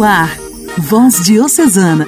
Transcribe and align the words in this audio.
No 0.00 0.06
ar, 0.06 0.34
Voz 0.78 1.22
Diocesana, 1.26 2.06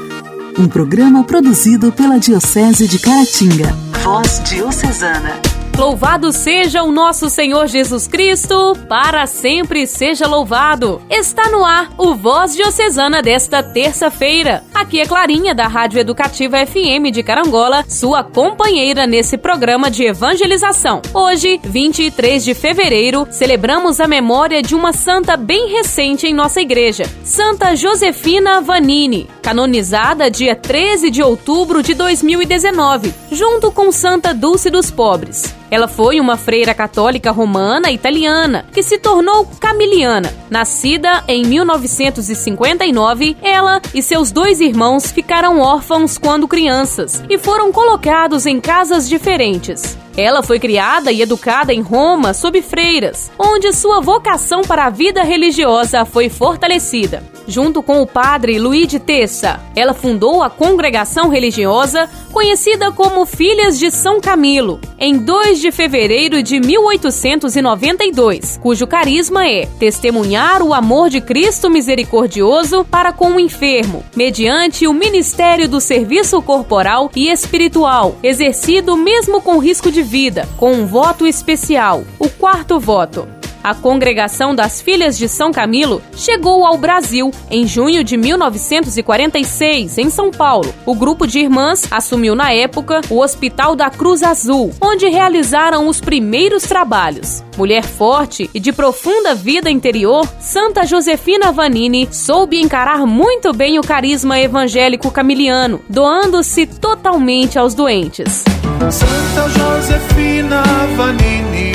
um 0.59 0.67
programa 0.67 1.25
produzido 1.25 1.93
pela 1.93 2.19
Diocese 2.19 2.89
de 2.89 2.99
Caratinga. 2.99 3.71
Voz 4.03 4.43
Diocesana. 4.49 5.39
Louvado 5.77 6.33
seja 6.33 6.83
o 6.83 6.91
nosso 6.91 7.29
Senhor 7.29 7.67
Jesus 7.67 8.07
Cristo, 8.07 8.75
para 8.89 9.27
sempre 9.27 9.87
seja 9.87 10.27
louvado. 10.27 11.03
Está 11.11 11.51
no 11.51 11.67
ar 11.67 11.91
o 11.99 12.15
Voz 12.15 12.55
Diocesana 12.55 13.21
desta 13.21 13.63
terça-feira. 13.63 14.65
Aqui 14.83 14.99
é 14.99 15.07
Clarinha, 15.07 15.55
da 15.55 15.69
Rádio 15.69 16.01
Educativa 16.01 16.57
FM 16.67 17.13
de 17.13 17.23
Carangola, 17.23 17.85
sua 17.89 18.25
companheira 18.25 19.07
nesse 19.07 19.39
programa 19.39 19.89
de 19.89 20.03
evangelização. 20.05 21.01
Hoje, 21.15 21.61
23 21.63 22.45
de 22.45 22.53
fevereiro, 22.53 23.29
celebramos 23.31 24.01
a 24.01 24.09
memória 24.09 24.61
de 24.61 24.75
uma 24.75 24.93
santa 24.93 25.37
bem 25.37 25.69
recente 25.69 26.27
em 26.27 26.35
nossa 26.35 26.61
igreja, 26.61 27.05
Santa 27.23 27.77
Josefina 27.77 28.61
Vanini, 28.61 29.31
canonizada 29.41 30.29
dia 30.29 30.57
13 30.57 31.11
de 31.11 31.23
outubro 31.23 31.81
de 31.81 31.95
2019, 31.95 33.15
junto 33.31 33.71
com 33.71 33.93
Santa 33.93 34.35
Dulce 34.35 34.69
dos 34.69 34.91
Pobres. 34.91 35.55
Ela 35.71 35.89
foi 35.89 36.21
uma 36.21 36.37
freira 36.37 36.75
católica 36.75 37.31
romana 37.31 37.91
italiana 37.91 38.67
que 38.75 38.83
se 38.83 38.99
tornou 38.99 39.47
camiliana. 39.59 40.31
Nascida 40.51 41.25
em 41.27 41.47
1959, 41.47 43.39
ela 43.41 43.81
e 43.95 44.03
seus 44.03 44.31
dois 44.31 44.61
irmãos 44.61 44.72
ficaram 45.13 45.61
órfãos 45.61 46.19
quando 46.19 46.49
crianças 46.49 47.23
e 47.29 47.39
foram 47.39 47.73
colocados 47.73 48.47
em 48.47 48.61
casas 48.61 49.09
diferentes. 49.09 49.97
Ela 50.17 50.43
foi 50.43 50.59
criada 50.59 51.11
e 51.11 51.23
educada 51.23 51.73
em 51.73 51.81
Roma 51.81 52.35
sob 52.35 52.61
freiras, 52.61 53.31
onde 53.39 53.73
sua 53.73 54.01
vocação 54.01 54.63
para 54.63 54.85
a 54.87 54.91
vida 54.91 55.23
religiosa 55.23 56.05
foi 56.05 56.29
fortalecida. 56.29 57.23
Junto 57.47 57.83
com 57.83 58.01
o 58.01 58.07
padre 58.07 58.59
Luiz 58.59 58.87
de 58.87 58.99
Tessa, 59.01 59.61
ela 59.75 59.95
fundou 59.95 60.43
a 60.43 60.51
congregação 60.51 61.29
religiosa 61.29 62.09
conhecida 62.33 62.93
como 62.93 63.27
Filhas 63.27 63.79
de 63.79 63.91
São 63.91 64.21
Camilo, 64.21 64.81
em 64.99 65.19
2 65.19 65.61
de 65.61 65.73
fevereiro 65.73 66.43
de 66.43 66.61
1892, 66.61 68.59
cujo 68.63 68.87
carisma 68.87 69.47
é 69.47 69.67
testemunhar 69.79 70.63
o 70.63 70.73
amor 70.73 71.11
de 71.11 71.21
Cristo 71.21 71.69
misericordioso 71.69 72.85
para 72.85 73.13
com 73.13 73.33
o 73.33 73.41
enfermo, 73.41 74.05
mediante 74.15 74.62
o 74.87 74.93
ministério 74.93 75.69
do 75.69 75.81
serviço 75.81 76.41
corporal 76.41 77.11
e 77.17 77.29
espiritual, 77.31 78.17
exercido 78.23 78.97
mesmo 78.97 79.41
com 79.43 79.59
risco 79.59 79.91
de 79.91 80.03
vida, 80.03 80.49
com 80.57 80.73
um 80.73 80.87
voto 80.87 81.27
especial, 81.27 82.05
o 82.19 82.29
quarto 82.29 82.79
voto. 82.79 83.42
A 83.63 83.75
congregação 83.75 84.55
das 84.55 84.83
Filhas 84.83 85.17
de 85.17 85.29
São 85.29 85.53
Camilo 85.53 86.03
chegou 86.17 86.67
ao 86.67 86.77
Brasil 86.77 87.31
em 87.49 87.67
junho 87.67 88.03
de 88.03 88.17
1946, 88.17 89.99
em 89.99 90.11
São 90.11 90.31
Paulo. 90.31 90.75
O 90.85 90.95
grupo 90.95 91.27
de 91.27 91.39
irmãs 91.39 91.87
assumiu 91.91 92.35
na 92.35 92.53
época 92.53 93.01
o 93.09 93.21
Hospital 93.21 93.77
da 93.77 93.89
Cruz 93.89 94.23
Azul, 94.23 94.73
onde 94.81 95.09
realizaram 95.09 95.87
os 95.87 96.01
primeiros 96.01 96.65
trabalhos. 96.65 97.45
Mulher 97.57 97.85
forte 97.85 98.51
e 98.53 98.59
de 98.59 98.73
profunda 98.73 99.35
vida 99.35 99.71
interior, 99.71 100.27
Santa 100.41 100.85
Josefina 100.85 101.53
Vanini 101.53 102.09
soube 102.11 102.61
encarar 102.61 103.07
muito 103.07 103.53
bem 103.53 103.79
o 103.79 103.83
carisma 103.83 104.41
evangélico 104.41 105.11
camiliano, 105.11 105.81
doando-se 105.89 106.67
totalmente 106.67 107.59
aos 107.59 107.75
doentes. 107.75 108.43
Santa 108.91 109.49
Josefina 109.49 110.63
Vanini 110.97 111.72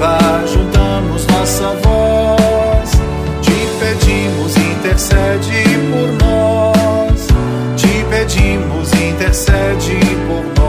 viva, 0.00 0.18
juntamos 0.46 1.26
nossa 1.26 1.72
voz. 1.82 2.90
Te 3.42 3.52
pedimos, 3.78 4.56
intercede 4.56 5.64
por 5.90 6.08
nós. 6.24 7.26
Te 7.76 8.04
pedimos, 8.08 8.92
intercede 8.94 10.00
por 10.26 10.44
nós. 10.44 10.59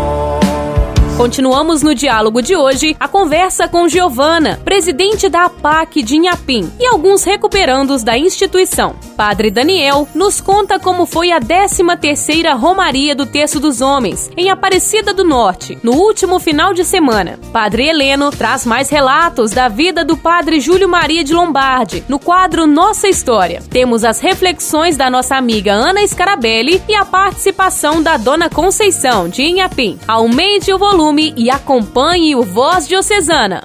Continuamos 1.22 1.84
no 1.84 1.94
diálogo 1.94 2.42
de 2.42 2.56
hoje 2.56 2.98
a 3.00 3.08
conversa 3.08 3.68
com 3.68 3.88
Giovana, 3.88 4.59
presidente 4.66 5.30
da 5.30 5.46
APAC 5.46 6.02
de 6.02 6.16
Inhapim, 6.16 6.68
e 6.80 6.88
alguns 6.88 7.24
recuperandos 7.24 8.02
da 8.02 8.18
instituição. 8.18 8.96
Padre 9.16 9.52
Daniel 9.52 10.08
nos 10.16 10.42
conta 10.42 10.80
como 10.80 11.06
foi 11.06 11.31
a 11.31 11.40
13ª 11.40 12.58
Romaria 12.58 13.14
do 13.14 13.28
Terço 13.28 13.60
dos 13.60 13.81
Homens, 13.81 14.31
em 14.36 14.50
Aparecida 14.50 15.14
do 15.14 15.24
Norte, 15.24 15.78
no 15.84 15.92
último 15.92 16.40
final 16.40 16.74
de 16.74 16.84
semana. 16.84 17.40
Padre 17.54 17.88
Heleno 17.88 18.31
traz 18.31 18.66
mais 18.66 18.90
relatos 18.90 19.52
da 19.52 19.68
vida 19.68 20.04
do 20.04 20.18
Padre 20.18 20.60
Júlio 20.60 20.90
Maria 20.90 21.24
de 21.24 21.36
Lombardi, 21.36 22.04
no 22.10 22.18
quadro 22.18 22.66
Nossa 22.66 23.08
História. 23.08 23.62
Temos 23.70 24.04
as 24.04 24.20
reflexões 24.20 24.98
da 24.98 25.08
nossa 25.08 25.36
amiga 25.36 25.72
Ana 25.72 26.02
Scarabelli 26.08 26.81
e 26.90 26.96
a 26.96 27.06
participação 27.06 28.02
da 28.02 28.18
Dona 28.18 28.50
Conceição, 28.50 29.30
de 29.30 29.44
Inhapim. 29.44 30.00
Aumente 30.08 30.74
o 30.74 30.80
volume 30.80 31.11
volume 31.12 31.34
e 31.36 31.50
acompanhe 31.50 32.36
o 32.36 32.44
Voz 32.44 32.88
Diocesana. 32.88 33.64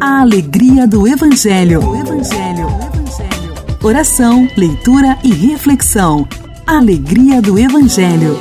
A 0.00 0.20
alegria 0.20 0.86
do 0.86 1.06
Evangelho. 1.06 1.80
O 1.80 1.96
Evangelho. 1.96 2.66
O 2.66 2.82
Evangelho. 2.82 3.78
Oração, 3.82 4.48
leitura 4.56 5.16
e 5.22 5.32
reflexão. 5.32 6.28
Alegria 6.66 7.40
do 7.40 7.58
Evangelho. 7.58 8.36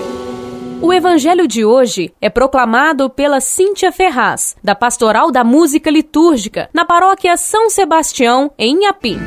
O 0.82 0.92
evangelho 0.92 1.48
de 1.48 1.64
hoje 1.64 2.14
é 2.22 2.30
proclamado 2.30 3.10
pela 3.10 3.40
Cíntia 3.40 3.92
Ferraz, 3.92 4.56
da 4.64 4.76
Pastoral 4.76 5.32
da 5.32 5.44
Música 5.44 5.90
Litúrgica, 5.90 6.70
na 6.74 6.84
paróquia 6.84 7.38
São 7.38 7.70
Sebastião, 7.70 8.52
em 8.58 8.76
Inhapim. 8.76 9.18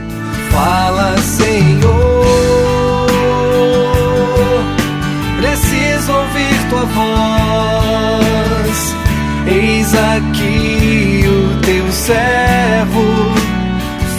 Fala, 0.53 1.17
Senhor, 1.19 1.98
tua 6.79 6.85
voz. 6.85 8.29
Eis 9.47 9.95
aqui 9.95 11.25
o 11.27 11.61
teu 11.63 11.91
servo, 11.91 13.03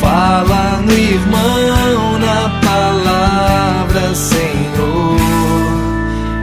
fala 0.02 0.82
no 0.82 0.92
irmão, 0.92 2.20
na 2.20 2.60
palavra, 2.66 4.14
Senhor, 4.14 5.18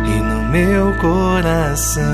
e 0.07 0.21
no 0.23 0.49
meu 0.51 0.95
coração. 1.01 2.05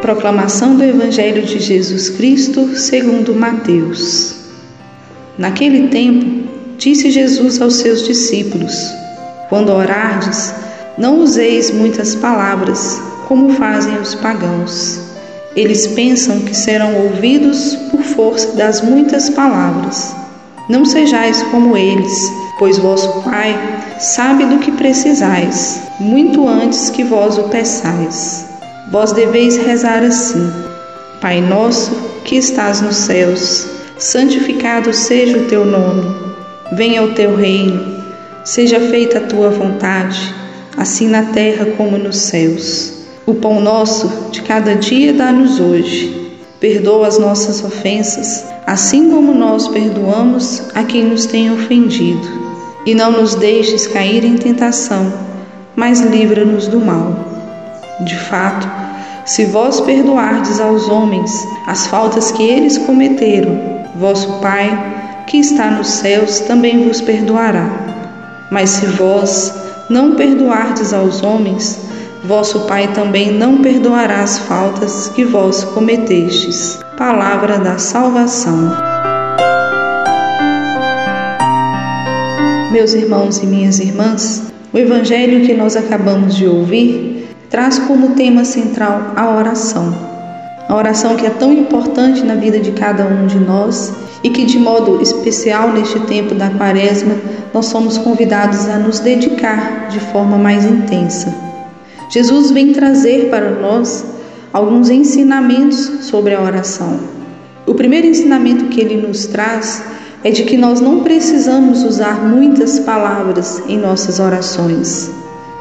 Proclamação 0.00 0.76
do 0.76 0.84
Evangelho 0.84 1.42
de 1.42 1.58
Jesus 1.58 2.08
Cristo 2.10 2.76
segundo 2.76 3.34
Mateus. 3.34 4.36
Naquele 5.36 5.88
tempo, 5.88 6.48
disse 6.78 7.10
Jesus 7.10 7.60
aos 7.60 7.74
seus 7.74 8.06
discípulos: 8.06 8.74
Quando 9.50 9.70
orardes, 9.70 10.54
não 10.98 11.20
useis 11.20 11.70
muitas 11.70 12.16
palavras, 12.16 13.00
como 13.28 13.54
fazem 13.54 13.96
os 13.98 14.16
pagãos. 14.16 15.00
Eles 15.54 15.86
pensam 15.86 16.40
que 16.40 16.54
serão 16.54 16.96
ouvidos 16.96 17.76
por 17.90 18.02
força 18.02 18.56
das 18.56 18.80
muitas 18.80 19.30
palavras. 19.30 20.12
Não 20.68 20.84
sejais 20.84 21.40
como 21.44 21.76
eles, 21.76 22.32
pois 22.58 22.78
vosso 22.78 23.22
Pai 23.22 23.56
sabe 24.00 24.44
do 24.44 24.58
que 24.58 24.72
precisais, 24.72 25.80
muito 26.00 26.48
antes 26.48 26.90
que 26.90 27.04
vós 27.04 27.38
o 27.38 27.44
peçais. 27.44 28.46
Vós 28.90 29.12
deveis 29.12 29.56
rezar 29.56 30.02
assim: 30.02 30.50
Pai 31.20 31.40
nosso 31.40 31.92
que 32.24 32.36
estás 32.36 32.80
nos 32.80 32.96
céus, 32.96 33.68
santificado 33.98 34.92
seja 34.92 35.38
o 35.38 35.44
teu 35.44 35.64
nome. 35.64 36.12
Venha 36.72 37.04
o 37.04 37.14
teu 37.14 37.36
reino. 37.36 37.98
Seja 38.44 38.80
feita 38.80 39.18
a 39.18 39.22
tua 39.22 39.50
vontade 39.50 40.37
assim 40.78 41.08
na 41.08 41.24
terra 41.24 41.66
como 41.76 41.98
nos 41.98 42.16
céus. 42.16 42.94
O 43.26 43.34
pão 43.34 43.60
nosso 43.60 44.30
de 44.30 44.42
cada 44.42 44.76
dia 44.76 45.12
dá-nos 45.12 45.60
hoje. 45.60 46.38
Perdoa 46.60 47.06
as 47.06 47.18
nossas 47.18 47.62
ofensas, 47.62 48.44
assim 48.66 49.10
como 49.10 49.34
nós 49.34 49.68
perdoamos 49.68 50.62
a 50.74 50.82
quem 50.82 51.04
nos 51.04 51.26
tem 51.26 51.52
ofendido. 51.52 52.26
E 52.86 52.94
não 52.94 53.12
nos 53.12 53.34
deixes 53.34 53.86
cair 53.86 54.24
em 54.24 54.36
tentação, 54.36 55.12
mas 55.76 56.00
livra-nos 56.00 56.68
do 56.68 56.80
mal. 56.80 57.12
De 58.00 58.16
fato, 58.16 58.66
se 59.24 59.44
vós 59.44 59.80
perdoardes 59.80 60.58
aos 60.58 60.88
homens 60.88 61.30
as 61.66 61.86
faltas 61.86 62.30
que 62.30 62.42
eles 62.42 62.78
cometeram, 62.78 63.84
vosso 63.96 64.40
Pai, 64.40 65.24
que 65.26 65.38
está 65.38 65.70
nos 65.70 65.88
céus, 65.88 66.40
também 66.40 66.88
vos 66.88 67.00
perdoará. 67.00 67.68
Mas 68.50 68.70
se 68.70 68.86
vós 68.86 69.52
não 69.88 70.14
perdoardes 70.14 70.92
aos 70.92 71.22
homens, 71.22 71.78
vosso 72.24 72.60
Pai 72.66 72.88
também 72.92 73.32
não 73.32 73.62
perdoará 73.62 74.22
as 74.22 74.38
faltas 74.38 75.08
que 75.14 75.24
vós 75.24 75.64
cometestes. 75.64 76.78
Palavra 76.96 77.58
da 77.58 77.78
salvação. 77.78 78.70
Meus 82.70 82.92
irmãos 82.92 83.38
e 83.38 83.46
minhas 83.46 83.78
irmãs, 83.78 84.52
o 84.72 84.78
evangelho 84.78 85.46
que 85.46 85.54
nós 85.54 85.74
acabamos 85.74 86.36
de 86.36 86.46
ouvir 86.46 87.26
traz 87.48 87.78
como 87.78 88.10
tema 88.14 88.44
central 88.44 89.12
a 89.16 89.30
oração. 89.30 89.94
A 90.68 90.76
oração 90.76 91.16
que 91.16 91.24
é 91.24 91.30
tão 91.30 91.50
importante 91.50 92.22
na 92.22 92.34
vida 92.34 92.60
de 92.60 92.72
cada 92.72 93.06
um 93.06 93.26
de 93.26 93.38
nós 93.38 93.90
e 94.22 94.30
que, 94.30 94.44
de 94.44 94.58
modo 94.58 95.00
especial 95.00 95.72
neste 95.72 96.00
tempo 96.00 96.34
da 96.34 96.50
Quaresma, 96.50 97.14
nós 97.52 97.66
somos 97.66 97.98
convidados 97.98 98.68
a 98.68 98.78
nos 98.78 99.00
dedicar 99.00 99.88
de 99.88 100.00
forma 100.00 100.36
mais 100.36 100.64
intensa. 100.64 101.34
Jesus 102.10 102.50
vem 102.50 102.72
trazer 102.72 103.28
para 103.30 103.50
nós 103.50 104.04
alguns 104.52 104.90
ensinamentos 104.90 106.06
sobre 106.06 106.34
a 106.34 106.40
oração. 106.40 106.98
O 107.66 107.74
primeiro 107.74 108.06
ensinamento 108.06 108.64
que 108.66 108.80
ele 108.80 108.96
nos 108.96 109.26
traz 109.26 109.82
é 110.24 110.30
de 110.30 110.44
que 110.44 110.56
nós 110.56 110.80
não 110.80 111.00
precisamos 111.00 111.84
usar 111.84 112.24
muitas 112.26 112.80
palavras 112.80 113.62
em 113.68 113.78
nossas 113.78 114.18
orações. 114.18 115.10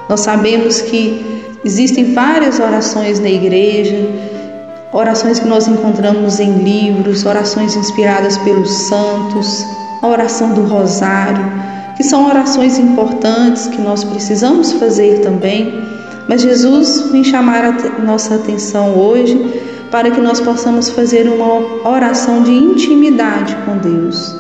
Nós 0.10 0.22
sabemos 0.22 0.82
que 0.82 1.22
existem 1.64 2.14
várias 2.14 2.60
orações 2.60 3.20
na 3.20 3.30
igreja, 3.30 4.08
orações 4.92 5.40
que 5.40 5.48
nós 5.48 5.68
encontramos 5.68 6.40
em 6.40 6.52
livros, 6.64 7.26
orações 7.26 7.76
inspiradas 7.76 8.38
pelos 8.40 8.72
santos, 8.72 9.66
a 10.02 10.08
oração 10.08 10.54
do 10.54 10.62
rosário, 10.64 11.46
que 11.96 12.04
são 12.04 12.28
orações 12.28 12.78
importantes 12.78 13.68
que 13.68 13.82
nós 13.82 14.04
precisamos 14.04 14.74
fazer 14.74 15.22
também, 15.22 15.84
mas 16.28 16.42
Jesus 16.42 17.10
vem 17.12 17.24
chamar 17.24 17.66
a 17.66 18.02
nossa 18.04 18.36
atenção 18.36 18.96
hoje 18.96 19.36
para 19.90 20.12
que 20.12 20.20
nós 20.20 20.40
possamos 20.40 20.90
fazer 20.90 21.28
uma 21.28 21.88
oração 21.90 22.44
de 22.44 22.52
intimidade 22.52 23.56
com 23.66 23.78
Deus, 23.78 24.36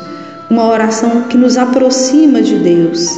uma 0.49 0.67
oração 0.67 1.23
que 1.29 1.37
nos 1.37 1.57
aproxima 1.57 2.41
de 2.41 2.57
Deus. 2.57 3.17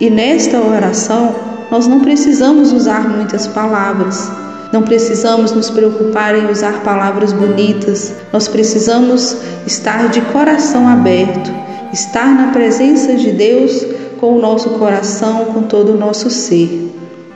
E 0.00 0.10
nesta 0.10 0.58
oração, 0.58 1.34
nós 1.70 1.86
não 1.86 2.00
precisamos 2.00 2.72
usar 2.72 3.08
muitas 3.08 3.46
palavras, 3.46 4.30
não 4.76 4.82
precisamos 4.82 5.52
nos 5.52 5.70
preocupar 5.70 6.36
em 6.36 6.50
usar 6.50 6.82
palavras 6.82 7.32
bonitas, 7.32 8.12
nós 8.30 8.46
precisamos 8.46 9.34
estar 9.66 10.10
de 10.10 10.20
coração 10.20 10.86
aberto, 10.86 11.50
estar 11.94 12.26
na 12.26 12.52
presença 12.52 13.14
de 13.14 13.32
Deus 13.32 13.86
com 14.20 14.36
o 14.36 14.38
nosso 14.38 14.68
coração, 14.78 15.46
com 15.46 15.62
todo 15.62 15.94
o 15.94 15.96
nosso 15.96 16.28
ser. 16.28 16.92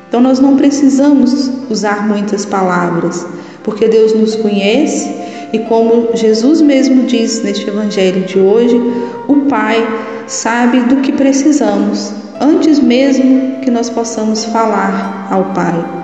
Então 0.07 0.21
nós 0.21 0.39
não 0.39 0.55
precisamos 0.55 1.51
usar 1.71 2.07
muitas 2.07 2.45
palavras, 2.45 3.27
porque 3.65 3.89
Deus 3.89 4.13
nos 4.13 4.37
conhece 4.37 5.09
e 5.51 5.61
como 5.61 6.15
Jesus 6.15 6.61
mesmo 6.61 7.07
diz 7.07 7.43
neste 7.43 7.67
evangelho 7.67 8.21
de 8.27 8.39
hoje, 8.39 8.79
o 9.27 9.47
Pai 9.49 9.83
sabe 10.27 10.81
do 10.81 10.97
que 10.97 11.13
precisamos 11.13 12.13
antes 12.39 12.79
mesmo 12.79 13.61
que 13.63 13.71
nós 13.71 13.89
possamos 13.89 14.45
falar 14.45 15.27
ao 15.31 15.55
Pai. 15.55 16.01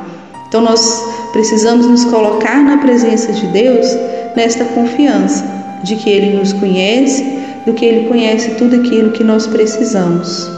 Então 0.49 0.63
nós 0.63 1.16
precisamos 1.37 1.87
nos 1.87 2.07
colocar 2.07 2.65
na 2.65 2.79
presença 2.79 3.31
de 3.31 3.47
Deus 3.49 3.95
nesta 4.35 4.65
confiança 4.65 5.45
de 5.83 5.95
que 5.95 6.09
Ele 6.09 6.35
nos 6.35 6.55
conhece, 6.55 7.23
do 7.67 7.75
que 7.75 7.85
Ele 7.85 8.09
conhece 8.09 8.53
tudo 8.53 8.77
aquilo 8.77 9.11
que 9.11 9.23
nós 9.23 9.47
precisamos. 9.47 10.51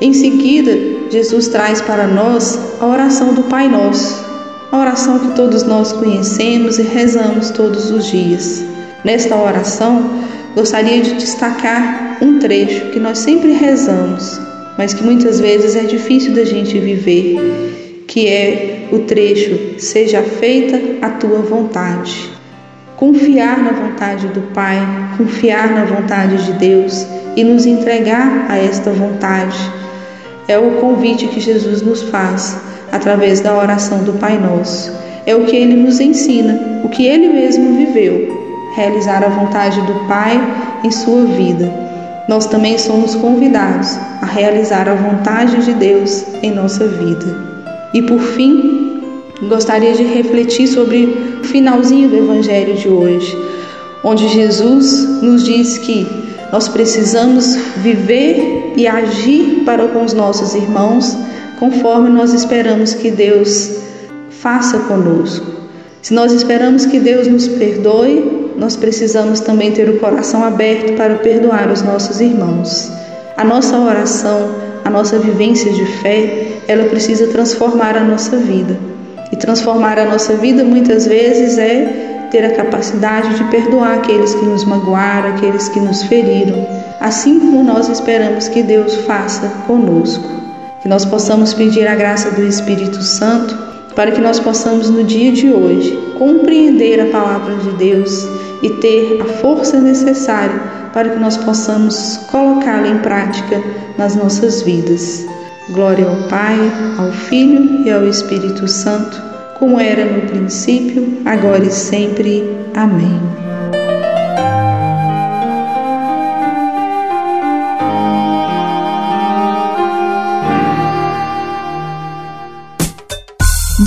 Em 0.00 0.14
seguida, 0.14 0.72
Jesus 1.10 1.48
traz 1.48 1.82
para 1.82 2.06
nós 2.06 2.58
a 2.80 2.86
oração 2.86 3.34
do 3.34 3.42
Pai 3.42 3.68
Nosso, 3.68 4.24
a 4.72 4.78
oração 4.78 5.18
que 5.18 5.36
todos 5.36 5.62
nós 5.62 5.92
conhecemos 5.92 6.78
e 6.78 6.82
rezamos 6.82 7.50
todos 7.50 7.90
os 7.90 8.06
dias. 8.06 8.64
Nesta 9.04 9.36
oração, 9.36 10.10
gostaria 10.56 11.02
de 11.02 11.16
destacar 11.16 12.16
um 12.22 12.38
trecho 12.38 12.86
que 12.92 12.98
nós 12.98 13.18
sempre 13.18 13.52
rezamos, 13.52 14.40
mas 14.78 14.94
que 14.94 15.04
muitas 15.04 15.38
vezes 15.38 15.76
é 15.76 15.82
difícil 15.82 16.32
da 16.32 16.46
gente 16.46 16.78
viver 16.78 17.83
que 18.14 18.28
é 18.28 18.86
o 18.92 19.00
trecho 19.00 19.80
Seja 19.80 20.22
feita 20.22 21.04
a 21.04 21.10
tua 21.10 21.40
vontade. 21.40 22.30
Confiar 22.96 23.58
na 23.58 23.72
vontade 23.72 24.28
do 24.28 24.40
Pai, 24.54 24.78
confiar 25.18 25.68
na 25.72 25.84
vontade 25.84 26.44
de 26.44 26.52
Deus 26.52 27.04
e 27.34 27.42
nos 27.42 27.66
entregar 27.66 28.46
a 28.48 28.56
esta 28.56 28.92
vontade 28.92 29.58
é 30.46 30.56
o 30.56 30.76
convite 30.80 31.26
que 31.26 31.40
Jesus 31.40 31.82
nos 31.82 32.02
faz 32.02 32.56
através 32.92 33.40
da 33.40 33.58
oração 33.58 34.04
do 34.04 34.12
Pai 34.12 34.38
Nosso. 34.38 34.92
É 35.26 35.34
o 35.34 35.44
que 35.46 35.56
ele 35.56 35.74
nos 35.74 35.98
ensina, 35.98 36.82
o 36.84 36.88
que 36.88 37.04
ele 37.04 37.30
mesmo 37.30 37.76
viveu, 37.76 38.28
realizar 38.76 39.24
a 39.24 39.28
vontade 39.28 39.80
do 39.80 40.06
Pai 40.06 40.40
em 40.84 40.90
sua 40.92 41.24
vida. 41.24 41.68
Nós 42.28 42.46
também 42.46 42.78
somos 42.78 43.16
convidados 43.16 43.98
a 44.22 44.26
realizar 44.26 44.88
a 44.88 44.94
vontade 44.94 45.64
de 45.64 45.72
Deus 45.72 46.24
em 46.44 46.52
nossa 46.52 46.86
vida. 46.86 47.53
E 47.94 48.02
por 48.02 48.18
fim, 48.18 49.00
gostaria 49.48 49.94
de 49.94 50.02
refletir 50.02 50.66
sobre 50.66 51.04
o 51.40 51.44
finalzinho 51.44 52.08
do 52.08 52.16
Evangelho 52.16 52.74
de 52.74 52.88
hoje, 52.88 53.38
onde 54.02 54.28
Jesus 54.28 55.22
nos 55.22 55.44
diz 55.44 55.78
que 55.78 56.06
nós 56.52 56.68
precisamos 56.68 57.56
viver 57.76 58.74
e 58.76 58.86
agir 58.86 59.62
para 59.64 59.88
com 59.88 60.04
os 60.04 60.12
nossos 60.12 60.54
irmãos 60.54 61.16
conforme 61.58 62.10
nós 62.10 62.34
esperamos 62.34 62.94
que 62.94 63.10
Deus 63.10 63.78
faça 64.28 64.78
conosco. 64.80 65.46
Se 66.02 66.12
nós 66.12 66.32
esperamos 66.32 66.84
que 66.84 66.98
Deus 67.00 67.26
nos 67.26 67.48
perdoe, 67.48 68.52
nós 68.56 68.76
precisamos 68.76 69.40
também 69.40 69.72
ter 69.72 69.88
o 69.88 69.98
coração 69.98 70.44
aberto 70.44 70.96
para 70.96 71.14
perdoar 71.16 71.70
os 71.70 71.82
nossos 71.82 72.20
irmãos. 72.20 72.90
A 73.36 73.44
nossa 73.44 73.78
oração, 73.78 74.50
a 74.84 74.90
nossa 74.90 75.18
vivência 75.18 75.72
de 75.72 75.84
fé 76.02 76.60
ela 76.68 76.84
precisa 76.84 77.26
transformar 77.28 77.96
a 77.96 78.04
nossa 78.04 78.36
vida. 78.36 78.78
E 79.32 79.36
transformar 79.36 79.98
a 79.98 80.04
nossa 80.04 80.34
vida 80.34 80.62
muitas 80.62 81.06
vezes 81.06 81.58
é 81.58 82.28
ter 82.30 82.44
a 82.44 82.54
capacidade 82.54 83.34
de 83.36 83.44
perdoar 83.44 83.94
aqueles 83.94 84.34
que 84.34 84.44
nos 84.44 84.64
magoaram, 84.64 85.30
aqueles 85.30 85.68
que 85.68 85.80
nos 85.80 86.02
feriram, 86.02 86.66
assim 87.00 87.40
como 87.40 87.62
nós 87.62 87.88
esperamos 87.88 88.48
que 88.48 88.62
Deus 88.62 88.94
faça 89.06 89.48
conosco. 89.66 90.28
Que 90.82 90.88
nós 90.88 91.04
possamos 91.04 91.54
pedir 91.54 91.86
a 91.86 91.94
graça 91.94 92.30
do 92.32 92.46
Espírito 92.46 93.02
Santo 93.02 93.56
para 93.94 94.10
que 94.10 94.20
nós 94.20 94.38
possamos 94.38 94.90
no 94.90 95.04
dia 95.04 95.32
de 95.32 95.48
hoje 95.48 95.96
compreender 96.18 97.00
a 97.00 97.06
palavra 97.06 97.54
de 97.56 97.70
Deus 97.72 98.28
e 98.62 98.68
ter 98.80 99.20
a 99.20 99.24
força 99.24 99.80
necessária 99.80 100.83
para 100.94 101.10
que 101.10 101.18
nós 101.18 101.36
possamos 101.36 102.18
colocá-la 102.30 102.86
em 102.86 102.98
prática 102.98 103.60
nas 103.98 104.14
nossas 104.14 104.62
vidas. 104.62 105.26
Glória 105.70 106.06
ao 106.06 106.28
Pai, 106.28 106.56
ao 106.96 107.10
Filho 107.10 107.84
e 107.84 107.90
ao 107.90 108.06
Espírito 108.06 108.68
Santo, 108.68 109.20
como 109.58 109.80
era 109.80 110.04
no 110.04 110.22
princípio, 110.28 111.20
agora 111.24 111.64
e 111.64 111.70
sempre. 111.70 112.44
Amém. 112.76 113.20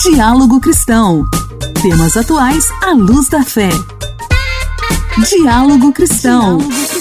Diálogo 0.03 0.59
Cristão. 0.59 1.23
Temas 1.81 2.17
atuais 2.17 2.65
à 2.83 2.91
luz 2.91 3.29
da 3.29 3.43
fé. 3.43 3.69
Diálogo 5.29 5.93
Cristão. 5.93 6.57
Diálogo 6.57 6.96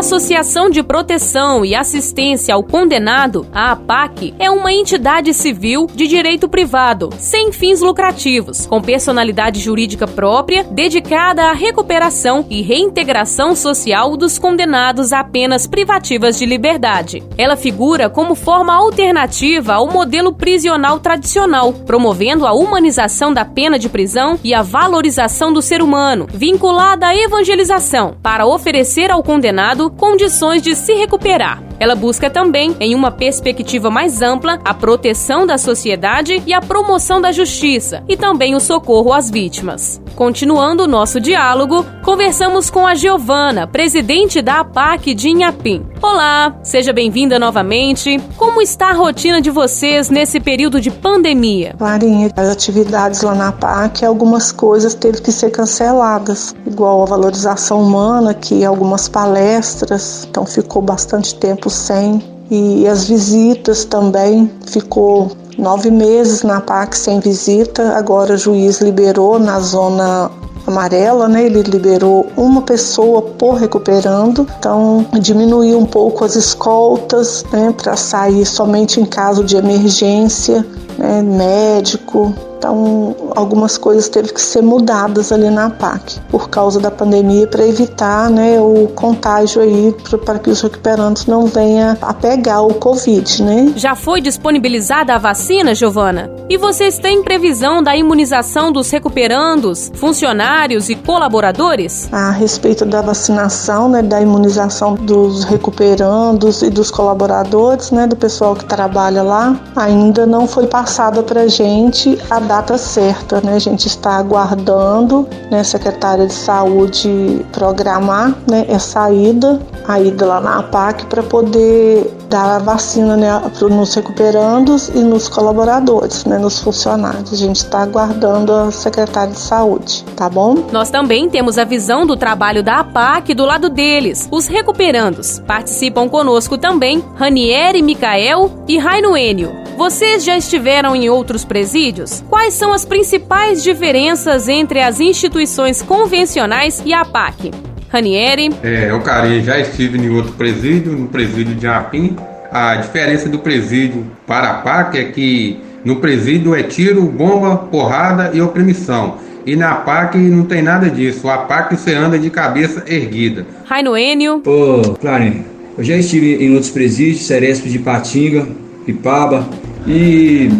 Associação 0.00 0.70
de 0.70 0.82
Proteção 0.82 1.62
e 1.62 1.74
Assistência 1.74 2.54
ao 2.54 2.64
Condenado, 2.64 3.46
a 3.52 3.72
APAC, 3.72 4.34
é 4.38 4.50
uma 4.50 4.72
entidade 4.72 5.34
civil 5.34 5.86
de 5.94 6.06
direito 6.06 6.48
privado, 6.48 7.10
sem 7.18 7.52
fins 7.52 7.82
lucrativos, 7.82 8.64
com 8.64 8.80
personalidade 8.80 9.60
jurídica 9.60 10.06
própria, 10.06 10.64
dedicada 10.64 11.50
à 11.50 11.52
recuperação 11.52 12.46
e 12.48 12.62
reintegração 12.62 13.54
social 13.54 14.16
dos 14.16 14.38
condenados 14.38 15.12
a 15.12 15.22
penas 15.22 15.66
privativas 15.66 16.38
de 16.38 16.46
liberdade. 16.46 17.22
Ela 17.36 17.54
figura 17.54 18.08
como 18.08 18.34
forma 18.34 18.72
alternativa 18.72 19.74
ao 19.74 19.86
modelo 19.86 20.32
prisional 20.32 20.98
tradicional, 20.98 21.74
promovendo 21.74 22.46
a 22.46 22.54
humanização 22.54 23.34
da 23.34 23.44
pena 23.44 23.78
de 23.78 23.90
prisão 23.90 24.40
e 24.42 24.54
a 24.54 24.62
valorização 24.62 25.52
do 25.52 25.60
ser 25.60 25.82
humano, 25.82 26.26
vinculada 26.32 27.08
à 27.08 27.14
evangelização, 27.14 28.16
para 28.22 28.46
oferecer 28.46 29.10
ao 29.10 29.22
condenado 29.22 29.89
condições 29.96 30.62
de 30.62 30.74
se 30.74 30.94
recuperar. 30.94 31.69
Ela 31.80 31.94
busca 31.94 32.28
também, 32.28 32.76
em 32.78 32.94
uma 32.94 33.10
perspectiva 33.10 33.88
mais 33.88 34.20
ampla, 34.20 34.58
a 34.62 34.74
proteção 34.74 35.46
da 35.46 35.56
sociedade 35.56 36.42
e 36.46 36.52
a 36.52 36.60
promoção 36.60 37.22
da 37.22 37.32
justiça, 37.32 38.04
e 38.06 38.18
também 38.18 38.54
o 38.54 38.60
socorro 38.60 39.14
às 39.14 39.30
vítimas. 39.30 39.98
Continuando 40.14 40.84
o 40.84 40.86
nosso 40.86 41.18
diálogo, 41.18 41.86
conversamos 42.04 42.68
com 42.68 42.86
a 42.86 42.94
Giovana, 42.94 43.66
presidente 43.66 44.42
da 44.42 44.60
APAC 44.60 45.14
de 45.14 45.30
Inhapim. 45.30 45.86
Olá, 46.02 46.54
seja 46.62 46.92
bem-vinda 46.92 47.38
novamente. 47.38 48.20
Como 48.36 48.60
está 48.60 48.90
a 48.90 48.94
rotina 48.94 49.40
de 49.40 49.50
vocês 49.50 50.10
nesse 50.10 50.38
período 50.38 50.82
de 50.82 50.90
pandemia? 50.90 51.74
Clarinha, 51.78 52.30
as 52.36 52.50
atividades 52.50 53.22
lá 53.22 53.34
na 53.34 53.48
APAC, 53.48 54.04
algumas 54.04 54.52
coisas 54.52 54.94
teve 54.94 55.22
que 55.22 55.32
ser 55.32 55.48
canceladas, 55.50 56.54
igual 56.66 57.02
a 57.02 57.06
valorização 57.06 57.80
humana, 57.80 58.34
que 58.34 58.62
algumas 58.66 59.08
palestras, 59.08 60.26
então 60.28 60.44
ficou 60.44 60.82
bastante 60.82 61.34
tempo 61.36 61.69
sem 61.70 62.22
e 62.50 62.86
as 62.88 63.04
visitas 63.04 63.84
também 63.84 64.50
ficou 64.66 65.30
nove 65.56 65.90
meses 65.90 66.42
na 66.42 66.60
PAC 66.60 66.96
sem 66.96 67.20
visita, 67.20 67.96
agora 67.96 68.34
o 68.34 68.38
juiz 68.38 68.80
liberou 68.80 69.38
na 69.38 69.60
zona 69.60 70.30
amarela, 70.66 71.28
né? 71.28 71.44
Ele 71.44 71.62
liberou 71.62 72.26
uma 72.36 72.62
pessoa 72.62 73.22
por 73.22 73.54
recuperando, 73.54 74.46
então 74.58 75.06
diminuiu 75.20 75.78
um 75.78 75.86
pouco 75.86 76.24
as 76.24 76.34
escoltas, 76.34 77.44
né? 77.52 77.72
Para 77.76 77.96
sair 77.96 78.44
somente 78.44 79.00
em 79.00 79.04
caso 79.04 79.44
de 79.44 79.56
emergência, 79.56 80.66
né? 80.98 81.22
Médico, 81.22 82.34
então, 82.60 83.16
algumas 83.34 83.78
coisas 83.78 84.10
teve 84.10 84.34
que 84.34 84.40
ser 84.40 84.62
mudadas 84.62 85.32
ali 85.32 85.48
na 85.48 85.70
PAC 85.70 86.20
por 86.28 86.50
causa 86.50 86.78
da 86.78 86.90
pandemia 86.90 87.46
para 87.46 87.66
evitar 87.66 88.28
né, 88.28 88.60
o 88.60 88.86
contágio 88.88 89.62
aí 89.62 89.94
para 90.26 90.38
que 90.38 90.50
os 90.50 90.60
recuperantes 90.60 91.24
não 91.24 91.46
venham 91.46 91.96
a 92.02 92.12
pegar 92.12 92.60
o 92.60 92.74
Covid, 92.74 93.42
né? 93.42 93.72
Já 93.76 93.94
foi 93.94 94.20
disponibilizada 94.20 95.14
a 95.14 95.18
vacina, 95.18 95.74
Giovana? 95.74 96.30
E 96.50 96.58
vocês 96.58 96.98
têm 96.98 97.22
previsão 97.22 97.82
da 97.82 97.96
imunização 97.96 98.70
dos 98.70 98.90
recuperandos, 98.90 99.90
funcionários 99.94 100.90
e 100.90 100.94
colaboradores? 100.94 102.12
A 102.12 102.30
respeito 102.30 102.84
da 102.84 103.00
vacinação, 103.00 103.88
né, 103.88 104.02
da 104.02 104.20
imunização 104.20 104.96
dos 104.96 105.44
recuperandos 105.44 106.60
e 106.60 106.68
dos 106.68 106.90
colaboradores, 106.90 107.90
né, 107.90 108.06
do 108.06 108.16
pessoal 108.16 108.54
que 108.54 108.66
trabalha 108.66 109.22
lá, 109.22 109.58
ainda 109.74 110.26
não 110.26 110.46
foi 110.46 110.66
passada 110.66 111.22
para 111.22 111.48
gente 111.48 112.18
a 112.28 112.49
data 112.50 112.76
certa, 112.76 113.40
né? 113.40 113.54
A 113.54 113.58
gente 113.60 113.86
está 113.86 114.16
aguardando, 114.16 115.28
né, 115.52 115.62
secretária 115.62 116.26
de 116.26 116.32
saúde 116.32 117.46
programar, 117.52 118.34
né, 118.50 118.66
essa 118.68 119.08
ida, 119.12 119.60
a 119.86 120.00
ida 120.00 120.26
lá 120.26 120.40
na 120.40 120.58
APAC 120.58 121.06
para 121.06 121.22
poder 121.22 122.12
dar 122.28 122.56
a 122.56 122.58
vacina, 122.58 123.16
né, 123.16 123.40
nos 123.60 123.94
recuperandos 123.94 124.88
e 124.88 124.98
nos 124.98 125.28
colaboradores, 125.28 126.24
né, 126.24 126.38
nos 126.38 126.58
funcionários. 126.58 127.32
A 127.32 127.36
gente 127.36 127.56
está 127.56 127.82
aguardando 127.82 128.52
a 128.52 128.72
secretária 128.72 129.32
de 129.32 129.38
saúde, 129.38 130.04
tá 130.16 130.28
bom? 130.28 130.64
Nós 130.72 130.90
também 130.90 131.28
temos 131.28 131.56
a 131.56 131.62
visão 131.64 132.04
do 132.04 132.16
trabalho 132.16 132.64
da 132.64 132.80
APAC 132.80 133.32
do 133.32 133.44
lado 133.44 133.70
deles, 133.70 134.28
os 134.32 134.48
recuperandos. 134.48 135.38
Participam 135.46 136.08
conosco 136.08 136.58
também 136.58 137.04
Ranieri 137.14 137.80
Micael 137.80 138.50
e 138.66 138.76
Raino 138.76 139.16
Enio. 139.16 139.69
Vocês 139.80 140.24
já 140.26 140.36
estiveram 140.36 140.94
em 140.94 141.08
outros 141.08 141.42
presídios? 141.42 142.22
Quais 142.28 142.52
são 142.52 142.70
as 142.70 142.84
principais 142.84 143.62
diferenças 143.62 144.46
entre 144.46 144.78
as 144.78 145.00
instituições 145.00 145.80
convencionais 145.80 146.82
e 146.84 146.92
a 146.92 147.02
PAC? 147.02 147.50
Ranieri. 147.88 148.50
É, 148.62 148.90
eu, 148.90 149.00
Carinha, 149.00 149.42
já 149.42 149.58
estive 149.58 149.96
em 149.96 150.10
outro 150.10 150.32
presídio, 150.32 150.92
no 150.92 151.06
presídio 151.06 151.54
de 151.54 151.66
Apim. 151.66 152.14
A 152.52 152.76
diferença 152.76 153.26
do 153.26 153.38
presídio 153.38 154.04
para 154.26 154.50
a 154.50 154.54
PAC 154.58 154.98
é 154.98 155.04
que 155.04 155.58
no 155.82 155.96
presídio 155.96 156.54
é 156.54 156.62
tiro, 156.62 157.06
bomba, 157.06 157.56
porrada 157.56 158.32
e 158.34 158.42
oprimição. 158.42 159.16
E 159.46 159.56
na 159.56 159.76
PAC 159.76 160.18
não 160.18 160.44
tem 160.44 160.60
nada 160.60 160.90
disso. 160.90 161.26
A 161.26 161.38
PAC 161.38 161.74
você 161.74 161.94
anda 161.94 162.18
de 162.18 162.28
cabeça 162.28 162.84
erguida. 162.86 163.46
Raino 163.64 163.96
Enio. 163.96 164.42
Ô, 164.44 164.92
Clarinha, 165.00 165.42
eu 165.78 165.82
já 165.82 165.96
estive 165.96 166.34
em 166.44 166.52
outros 166.52 166.70
presídios, 166.70 167.22
Ceresp 167.22 167.66
de 167.66 167.78
Patinga, 167.78 168.46
Pipaba, 168.84 169.48
e 169.86 170.50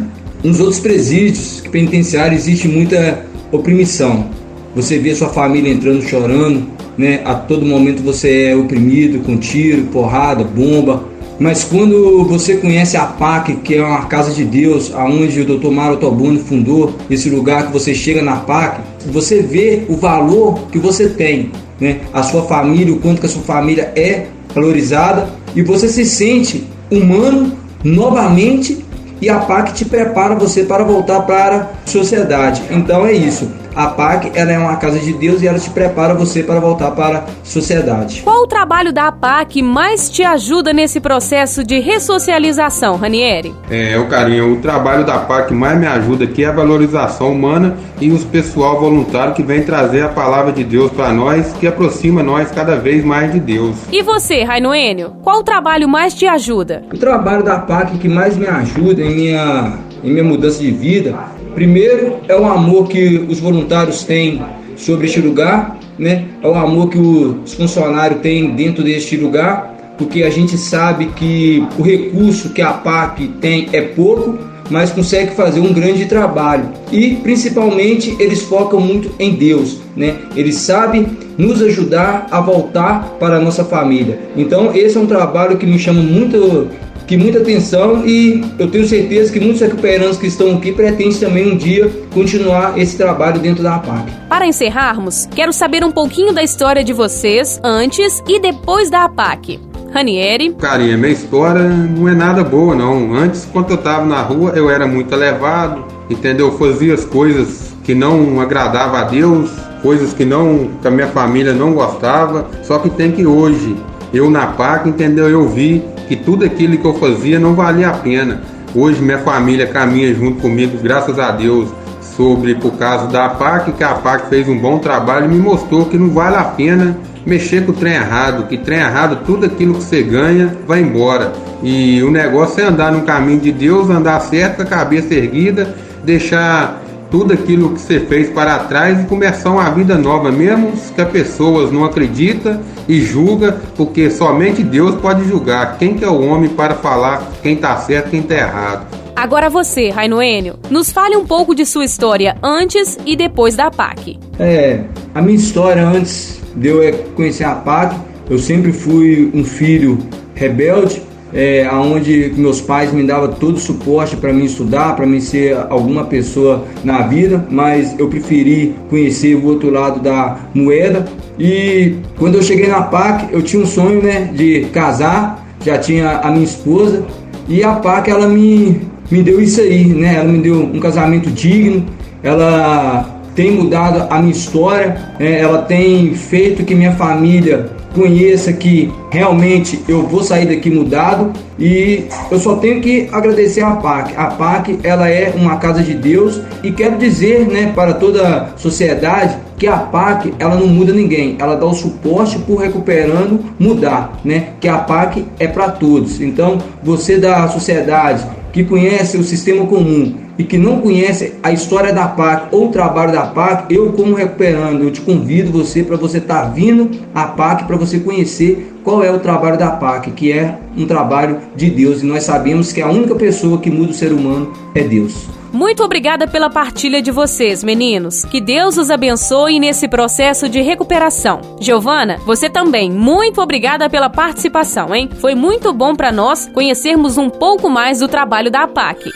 nos 0.42 0.60
outros 0.60 0.80
presídios 0.80 1.62
penitenciários 1.70 2.42
existe 2.42 2.66
muita 2.68 3.24
oprimição. 3.52 4.30
Você 4.74 4.98
vê 4.98 5.14
sua 5.14 5.28
família 5.28 5.72
entrando 5.72 6.02
chorando, 6.02 6.66
né? 6.96 7.20
A 7.24 7.34
todo 7.34 7.66
momento 7.66 8.02
você 8.02 8.50
é 8.50 8.56
oprimido 8.56 9.20
com 9.20 9.36
tiro, 9.36 9.82
porrada, 9.84 10.44
bomba. 10.44 11.04
Mas 11.38 11.64
quando 11.64 12.22
você 12.24 12.58
conhece 12.58 12.96
a 12.96 13.06
PAC, 13.06 13.56
que 13.56 13.74
é 13.74 13.82
uma 13.82 14.04
casa 14.04 14.32
de 14.32 14.44
Deus, 14.44 14.92
aonde 14.94 15.40
o 15.40 15.58
Dr. 15.58 15.70
Mário 15.70 15.96
Tobuni 15.96 16.38
fundou 16.38 16.94
esse 17.08 17.30
lugar 17.30 17.66
que 17.66 17.72
você 17.72 17.94
chega 17.94 18.22
na 18.22 18.36
PAC, 18.36 18.82
você 19.06 19.40
vê 19.42 19.84
o 19.88 19.96
valor 19.96 20.68
que 20.70 20.78
você 20.78 21.08
tem, 21.08 21.50
né? 21.80 22.00
A 22.12 22.22
sua 22.22 22.42
família, 22.42 22.92
o 22.92 22.98
quanto 22.98 23.20
que 23.20 23.26
a 23.26 23.30
sua 23.30 23.42
família 23.42 23.90
é 23.96 24.26
valorizada 24.54 25.30
e 25.56 25.62
você 25.62 25.88
se 25.88 26.04
sente 26.04 26.64
humano 26.90 27.52
novamente 27.82 28.84
e 29.20 29.28
a 29.28 29.38
PAC 29.40 29.74
te 29.74 29.84
prepara 29.84 30.34
você 30.34 30.64
para 30.64 30.84
voltar 30.84 31.20
para 31.22 31.56
a 31.56 31.90
sociedade. 31.90 32.62
Então 32.70 33.06
é 33.06 33.12
isso. 33.12 33.50
A 33.74 33.86
PAC 33.88 34.32
ela 34.34 34.52
é 34.52 34.58
uma 34.58 34.76
casa 34.76 34.98
de 34.98 35.12
Deus 35.12 35.42
e 35.42 35.46
ela 35.46 35.58
te 35.58 35.70
prepara 35.70 36.14
você 36.14 36.42
para 36.42 36.58
voltar 36.58 36.90
para 36.90 37.18
a 37.18 37.24
sociedade. 37.44 38.22
Qual 38.22 38.42
o 38.42 38.46
trabalho 38.46 38.92
da 38.92 39.12
PAC 39.12 39.62
mais 39.62 40.10
te 40.10 40.22
ajuda 40.22 40.72
nesse 40.72 41.00
processo 41.00 41.62
de 41.62 41.78
ressocialização, 41.78 42.96
Ranieri? 42.96 43.54
É, 43.70 43.96
o 43.98 44.08
carinho, 44.08 44.52
o 44.54 44.56
trabalho 44.60 45.04
da 45.04 45.18
PAC 45.18 45.54
mais 45.54 45.78
me 45.78 45.86
ajuda 45.86 46.24
aqui 46.24 46.44
é 46.44 46.48
a 46.48 46.52
valorização 46.52 47.32
humana 47.32 47.76
e 48.00 48.10
os 48.10 48.24
pessoal 48.24 48.80
voluntário 48.80 49.34
que 49.34 49.42
vem 49.42 49.62
trazer 49.62 50.02
a 50.02 50.08
palavra 50.08 50.52
de 50.52 50.64
Deus 50.64 50.90
para 50.90 51.12
nós, 51.12 51.52
que 51.52 51.66
aproxima 51.66 52.22
nós 52.22 52.50
cada 52.50 52.76
vez 52.76 53.04
mais 53.04 53.32
de 53.32 53.38
Deus. 53.38 53.76
E 53.92 54.02
você, 54.02 54.42
Raino 54.42 54.74
Enio, 54.74 55.10
qual 55.22 55.40
o 55.40 55.44
trabalho 55.44 55.88
mais 55.88 56.14
te 56.14 56.26
ajuda? 56.26 56.82
O 56.92 56.98
trabalho 56.98 57.44
da 57.44 57.58
PAC 57.58 57.98
que 57.98 58.08
mais 58.08 58.36
me 58.36 58.46
ajuda 58.46 59.02
em 59.02 59.14
minha, 59.14 59.78
em 60.02 60.10
minha 60.10 60.24
mudança 60.24 60.58
de 60.58 60.70
vida 60.70 61.14
Primeiro 61.54 62.18
é 62.28 62.36
o 62.36 62.44
amor 62.44 62.88
que 62.88 63.24
os 63.28 63.40
voluntários 63.40 64.04
têm 64.04 64.42
sobre 64.76 65.06
este 65.06 65.20
lugar, 65.20 65.78
né? 65.98 66.24
É 66.42 66.48
o 66.48 66.54
amor 66.54 66.88
que 66.88 66.98
os 66.98 67.52
funcionários 67.54 68.20
têm 68.20 68.50
dentro 68.52 68.82
deste 68.82 69.16
lugar, 69.16 69.94
porque 69.98 70.22
a 70.22 70.30
gente 70.30 70.56
sabe 70.56 71.06
que 71.16 71.66
o 71.78 71.82
recurso 71.82 72.50
que 72.50 72.62
a 72.62 72.72
PAC 72.72 73.28
tem 73.40 73.68
é 73.72 73.82
pouco, 73.82 74.38
mas 74.70 74.90
consegue 74.90 75.34
fazer 75.34 75.60
um 75.60 75.72
grande 75.72 76.06
trabalho. 76.06 76.70
E 76.90 77.16
principalmente 77.16 78.16
eles 78.18 78.42
focam 78.42 78.80
muito 78.80 79.10
em 79.18 79.34
Deus, 79.34 79.78
né? 79.96 80.16
Eles 80.34 80.56
sabem 80.56 81.06
nos 81.36 81.60
ajudar 81.60 82.28
a 82.30 82.40
voltar 82.40 83.16
para 83.18 83.36
a 83.36 83.40
nossa 83.40 83.64
família. 83.64 84.18
Então 84.36 84.74
esse 84.74 84.96
é 84.96 85.00
um 85.00 85.06
trabalho 85.06 85.58
que 85.58 85.66
me 85.66 85.78
chama 85.78 86.00
muito 86.00 86.68
que 87.10 87.16
muita 87.16 87.40
atenção 87.40 88.06
e 88.06 88.40
eu 88.56 88.70
tenho 88.70 88.86
certeza 88.86 89.32
que 89.32 89.40
muitos 89.40 89.60
recuperantes 89.60 90.16
que 90.16 90.28
estão 90.28 90.56
aqui 90.56 90.70
pretendem 90.70 91.12
também 91.18 91.52
um 91.52 91.56
dia 91.56 91.90
continuar 92.14 92.78
esse 92.78 92.96
trabalho 92.96 93.40
dentro 93.40 93.64
da 93.64 93.74
APAC. 93.74 94.12
Para 94.28 94.46
encerrarmos, 94.46 95.26
quero 95.34 95.52
saber 95.52 95.82
um 95.82 95.90
pouquinho 95.90 96.32
da 96.32 96.40
história 96.40 96.84
de 96.84 96.92
vocês 96.92 97.60
antes 97.64 98.22
e 98.28 98.38
depois 98.38 98.90
da 98.90 99.02
APAC. 99.02 99.58
Ranieri. 99.92 100.52
Carinha, 100.52 100.96
minha 100.96 101.10
história 101.12 101.64
não 101.64 102.08
é 102.08 102.14
nada 102.14 102.44
boa, 102.44 102.76
não. 102.76 103.12
Antes, 103.12 103.44
quando 103.52 103.70
eu 103.70 103.74
estava 103.74 104.06
na 104.06 104.22
rua, 104.22 104.52
eu 104.54 104.70
era 104.70 104.86
muito 104.86 105.12
elevado, 105.12 105.84
entendeu? 106.08 106.52
fazia 106.52 106.94
as 106.94 107.04
coisas 107.04 107.72
que 107.82 107.92
não 107.92 108.40
agradavam 108.40 109.00
a 109.00 109.02
Deus, 109.02 109.50
coisas 109.82 110.12
que 110.12 110.24
não 110.24 110.70
que 110.80 110.86
a 110.86 110.92
minha 110.92 111.08
família 111.08 111.52
não 111.52 111.72
gostava. 111.72 112.46
Só 112.62 112.78
que 112.78 112.88
tem 112.88 113.10
que 113.10 113.26
hoje, 113.26 113.74
eu 114.14 114.30
na 114.30 114.46
PAC, 114.46 114.88
entendeu? 114.88 115.28
Eu 115.28 115.48
vi 115.48 115.82
que 116.10 116.16
tudo 116.16 116.44
aquilo 116.44 116.76
que 116.76 116.84
eu 116.84 116.94
fazia 116.94 117.38
não 117.38 117.54
valia 117.54 117.88
a 117.88 117.92
pena. 117.92 118.40
Hoje 118.74 119.00
minha 119.00 119.18
família 119.18 119.68
caminha 119.68 120.12
junto 120.12 120.40
comigo, 120.40 120.76
graças 120.82 121.20
a 121.20 121.30
Deus, 121.30 121.68
sobre 122.16 122.56
por 122.56 122.72
causa 122.72 123.06
da 123.06 123.28
PAC, 123.28 123.70
que 123.70 123.84
a 123.84 123.94
PAC 123.94 124.28
fez 124.28 124.48
um 124.48 124.58
bom 124.58 124.80
trabalho 124.80 125.26
e 125.26 125.28
me 125.28 125.38
mostrou 125.38 125.86
que 125.86 125.96
não 125.96 126.10
vale 126.10 126.34
a 126.34 126.42
pena 126.42 126.98
mexer 127.24 127.64
com 127.64 127.70
o 127.70 127.74
trem 127.76 127.92
errado, 127.92 128.48
que 128.48 128.58
trem 128.58 128.80
errado, 128.80 129.24
tudo 129.24 129.46
aquilo 129.46 129.74
que 129.74 129.84
você 129.84 130.02
ganha 130.02 130.52
vai 130.66 130.80
embora. 130.80 131.32
E 131.62 132.02
o 132.02 132.10
negócio 132.10 132.60
é 132.60 132.66
andar 132.66 132.90
no 132.90 133.02
caminho 133.02 133.38
de 133.38 133.52
Deus, 133.52 133.88
andar 133.88 134.18
certo, 134.18 134.56
com 134.56 134.62
a 134.62 134.66
cabeça 134.66 135.14
erguida, 135.14 135.76
deixar 136.04 136.79
tudo 137.10 137.32
aquilo 137.32 137.70
que 137.74 137.80
você 137.80 138.00
fez 138.00 138.30
para 138.30 138.58
trás 138.60 139.00
e 139.00 139.04
começar 139.04 139.50
uma 139.50 139.68
vida 139.70 139.98
nova, 139.98 140.30
mesmo 140.30 140.72
que 140.94 141.00
as 141.00 141.10
pessoas 141.10 141.72
não 141.72 141.84
acreditam 141.84 142.60
e 142.88 143.00
julga, 143.00 143.60
porque 143.76 144.10
somente 144.10 144.62
Deus 144.62 144.94
pode 144.94 145.28
julgar. 145.28 145.76
Quem 145.78 145.94
que 145.94 146.04
é 146.04 146.08
o 146.08 146.24
homem 146.24 146.50
para 146.50 146.74
falar 146.74 147.30
quem 147.42 147.54
está 147.54 147.76
certo 147.78 148.08
e 148.08 148.10
quem 148.10 148.20
está 148.20 148.34
errado? 148.34 149.00
Agora 149.16 149.50
você, 149.50 149.90
Raino 149.90 150.22
Enio, 150.22 150.54
nos 150.70 150.90
fale 150.90 151.16
um 151.16 151.26
pouco 151.26 151.54
de 151.54 151.66
sua 151.66 151.84
história 151.84 152.36
antes 152.42 152.98
e 153.04 153.16
depois 153.16 153.54
da 153.54 153.70
PAC. 153.70 154.18
É, 154.38 154.84
a 155.14 155.20
minha 155.20 155.36
história 155.36 155.86
antes 155.86 156.40
de 156.56 156.68
eu 156.68 156.92
conhecer 157.14 157.44
a 157.44 157.54
PAC, 157.56 157.94
eu 158.30 158.38
sempre 158.38 158.72
fui 158.72 159.30
um 159.34 159.44
filho 159.44 159.98
rebelde, 160.34 161.02
é, 161.32 161.68
onde 161.72 162.32
meus 162.36 162.60
pais 162.60 162.92
me 162.92 163.02
davam 163.02 163.28
todo 163.28 163.56
o 163.56 163.60
suporte 163.60 164.16
para 164.16 164.32
mim 164.32 164.44
estudar, 164.44 164.96
para 164.96 165.06
mim 165.06 165.20
ser 165.20 165.56
alguma 165.68 166.04
pessoa 166.04 166.64
na 166.84 167.02
vida, 167.02 167.46
mas 167.50 167.98
eu 167.98 168.08
preferi 168.08 168.74
conhecer 168.88 169.34
o 169.34 169.46
outro 169.46 169.70
lado 169.70 170.00
da 170.00 170.38
moeda. 170.54 171.06
E 171.38 171.96
quando 172.18 172.36
eu 172.36 172.42
cheguei 172.42 172.66
na 172.66 172.82
PAC, 172.82 173.32
eu 173.32 173.42
tinha 173.42 173.62
um 173.62 173.66
sonho 173.66 174.02
né, 174.02 174.30
de 174.34 174.66
casar, 174.72 175.46
já 175.64 175.78
tinha 175.78 176.18
a 176.18 176.30
minha 176.30 176.44
esposa, 176.44 177.04
e 177.48 177.62
a 177.62 177.72
PAC 177.72 178.10
ela 178.10 178.28
me, 178.28 178.80
me 179.10 179.22
deu 179.22 179.40
isso 179.40 179.60
aí, 179.60 179.84
né? 179.86 180.16
Ela 180.16 180.28
me 180.28 180.38
deu 180.38 180.60
um 180.60 180.78
casamento 180.78 181.30
digno, 181.30 181.84
ela 182.22 183.20
tem 183.34 183.52
mudado 183.52 184.06
a 184.10 184.18
minha 184.18 184.32
história, 184.32 185.14
né? 185.18 185.40
ela 185.40 185.62
tem 185.62 186.14
feito 186.14 186.64
que 186.64 186.74
minha 186.74 186.92
família 186.92 187.70
conheça 187.94 188.52
que 188.52 188.92
realmente 189.10 189.82
eu 189.88 190.06
vou 190.06 190.22
sair 190.22 190.46
daqui 190.46 190.70
mudado 190.70 191.32
e 191.58 192.04
eu 192.30 192.38
só 192.38 192.56
tenho 192.56 192.80
que 192.80 193.08
agradecer 193.12 193.62
a 193.62 193.72
PAC. 193.72 194.14
A 194.16 194.26
PAC 194.26 194.78
ela 194.82 195.08
é 195.08 195.32
uma 195.36 195.56
casa 195.56 195.82
de 195.82 195.94
Deus 195.94 196.40
e 196.62 196.70
quero 196.72 196.96
dizer, 196.96 197.46
né, 197.46 197.72
para 197.74 197.94
toda 197.94 198.52
a 198.54 198.58
sociedade 198.58 199.36
que 199.58 199.66
a 199.66 199.76
PAC 199.76 200.32
ela 200.38 200.56
não 200.56 200.66
muda 200.66 200.92
ninguém, 200.92 201.36
ela 201.38 201.54
dá 201.54 201.66
o 201.66 201.74
suporte 201.74 202.38
por 202.38 202.60
recuperando 202.60 203.40
mudar, 203.58 204.18
né? 204.24 204.54
Que 204.58 204.68
a 204.68 204.78
PAC 204.78 205.26
é 205.38 205.46
para 205.46 205.68
todos. 205.70 206.20
Então 206.20 206.58
você 206.82 207.18
da 207.18 207.46
sociedade 207.48 208.26
que 208.52 208.64
conhece 208.64 209.18
o 209.18 209.22
sistema 209.22 209.66
comum 209.66 210.14
e 210.40 210.44
que 210.44 210.56
não 210.56 210.80
conhece 210.80 211.34
a 211.42 211.52
história 211.52 211.92
da 211.92 212.08
PAC 212.08 212.48
ou 212.50 212.68
o 212.68 212.72
trabalho 212.72 213.12
da 213.12 213.26
PAC, 213.26 213.74
eu 213.74 213.92
como 213.92 214.14
recuperando, 214.14 214.82
eu 214.82 214.90
te 214.90 215.02
convido 215.02 215.52
você 215.52 215.82
para 215.82 215.98
você 215.98 216.16
estar 216.16 216.44
tá 216.44 216.48
vindo 216.48 216.90
à 217.14 217.26
PAC 217.26 217.64
para 217.64 217.76
você 217.76 218.00
conhecer 218.00 218.72
qual 218.82 219.04
é 219.04 219.12
o 219.12 219.18
trabalho 219.18 219.58
da 219.58 219.70
PAC, 219.72 220.12
que 220.12 220.32
é 220.32 220.58
um 220.74 220.86
trabalho 220.86 221.40
de 221.54 221.68
Deus 221.68 222.02
e 222.02 222.06
nós 222.06 222.22
sabemos 222.22 222.72
que 222.72 222.80
a 222.80 222.88
única 222.88 223.14
pessoa 223.16 223.58
que 223.58 223.70
muda 223.70 223.90
o 223.90 223.94
ser 223.94 224.14
humano 224.14 224.50
é 224.74 224.82
Deus. 224.82 225.28
Muito 225.52 225.82
obrigada 225.82 226.26
pela 226.26 226.48
partilha 226.48 227.02
de 227.02 227.10
vocês, 227.10 227.62
meninos. 227.62 228.24
Que 228.24 228.40
Deus 228.40 228.78
os 228.78 228.90
abençoe 228.90 229.58
nesse 229.58 229.88
processo 229.88 230.48
de 230.48 230.62
recuperação. 230.62 231.40
Giovana, 231.60 232.18
você 232.24 232.48
também, 232.48 232.90
muito 232.90 233.42
obrigada 233.42 233.90
pela 233.90 234.08
participação, 234.08 234.94
hein? 234.94 235.10
Foi 235.20 235.34
muito 235.34 235.70
bom 235.74 235.94
para 235.94 236.10
nós 236.10 236.48
conhecermos 236.54 237.18
um 237.18 237.28
pouco 237.28 237.68
mais 237.68 237.98
do 237.98 238.08
trabalho 238.08 238.50
da 238.50 238.62
APAC. 238.62 239.10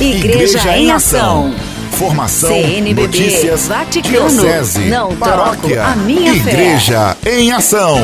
Igreja, 0.00 0.58
Igreja 0.58 0.78
em 0.78 0.92
Ação. 0.92 1.52
Formação, 1.90 2.50
CNBB, 2.50 3.02
notícias, 3.02 3.66
Vaticano, 3.66 4.28
diocese, 4.28 4.80
não 4.88 5.16
paróquia, 5.16 5.82
a 5.84 5.96
minha 5.96 6.32
Igreja 6.34 7.16
fé. 7.20 7.40
em 7.40 7.50
Ação. 7.50 7.98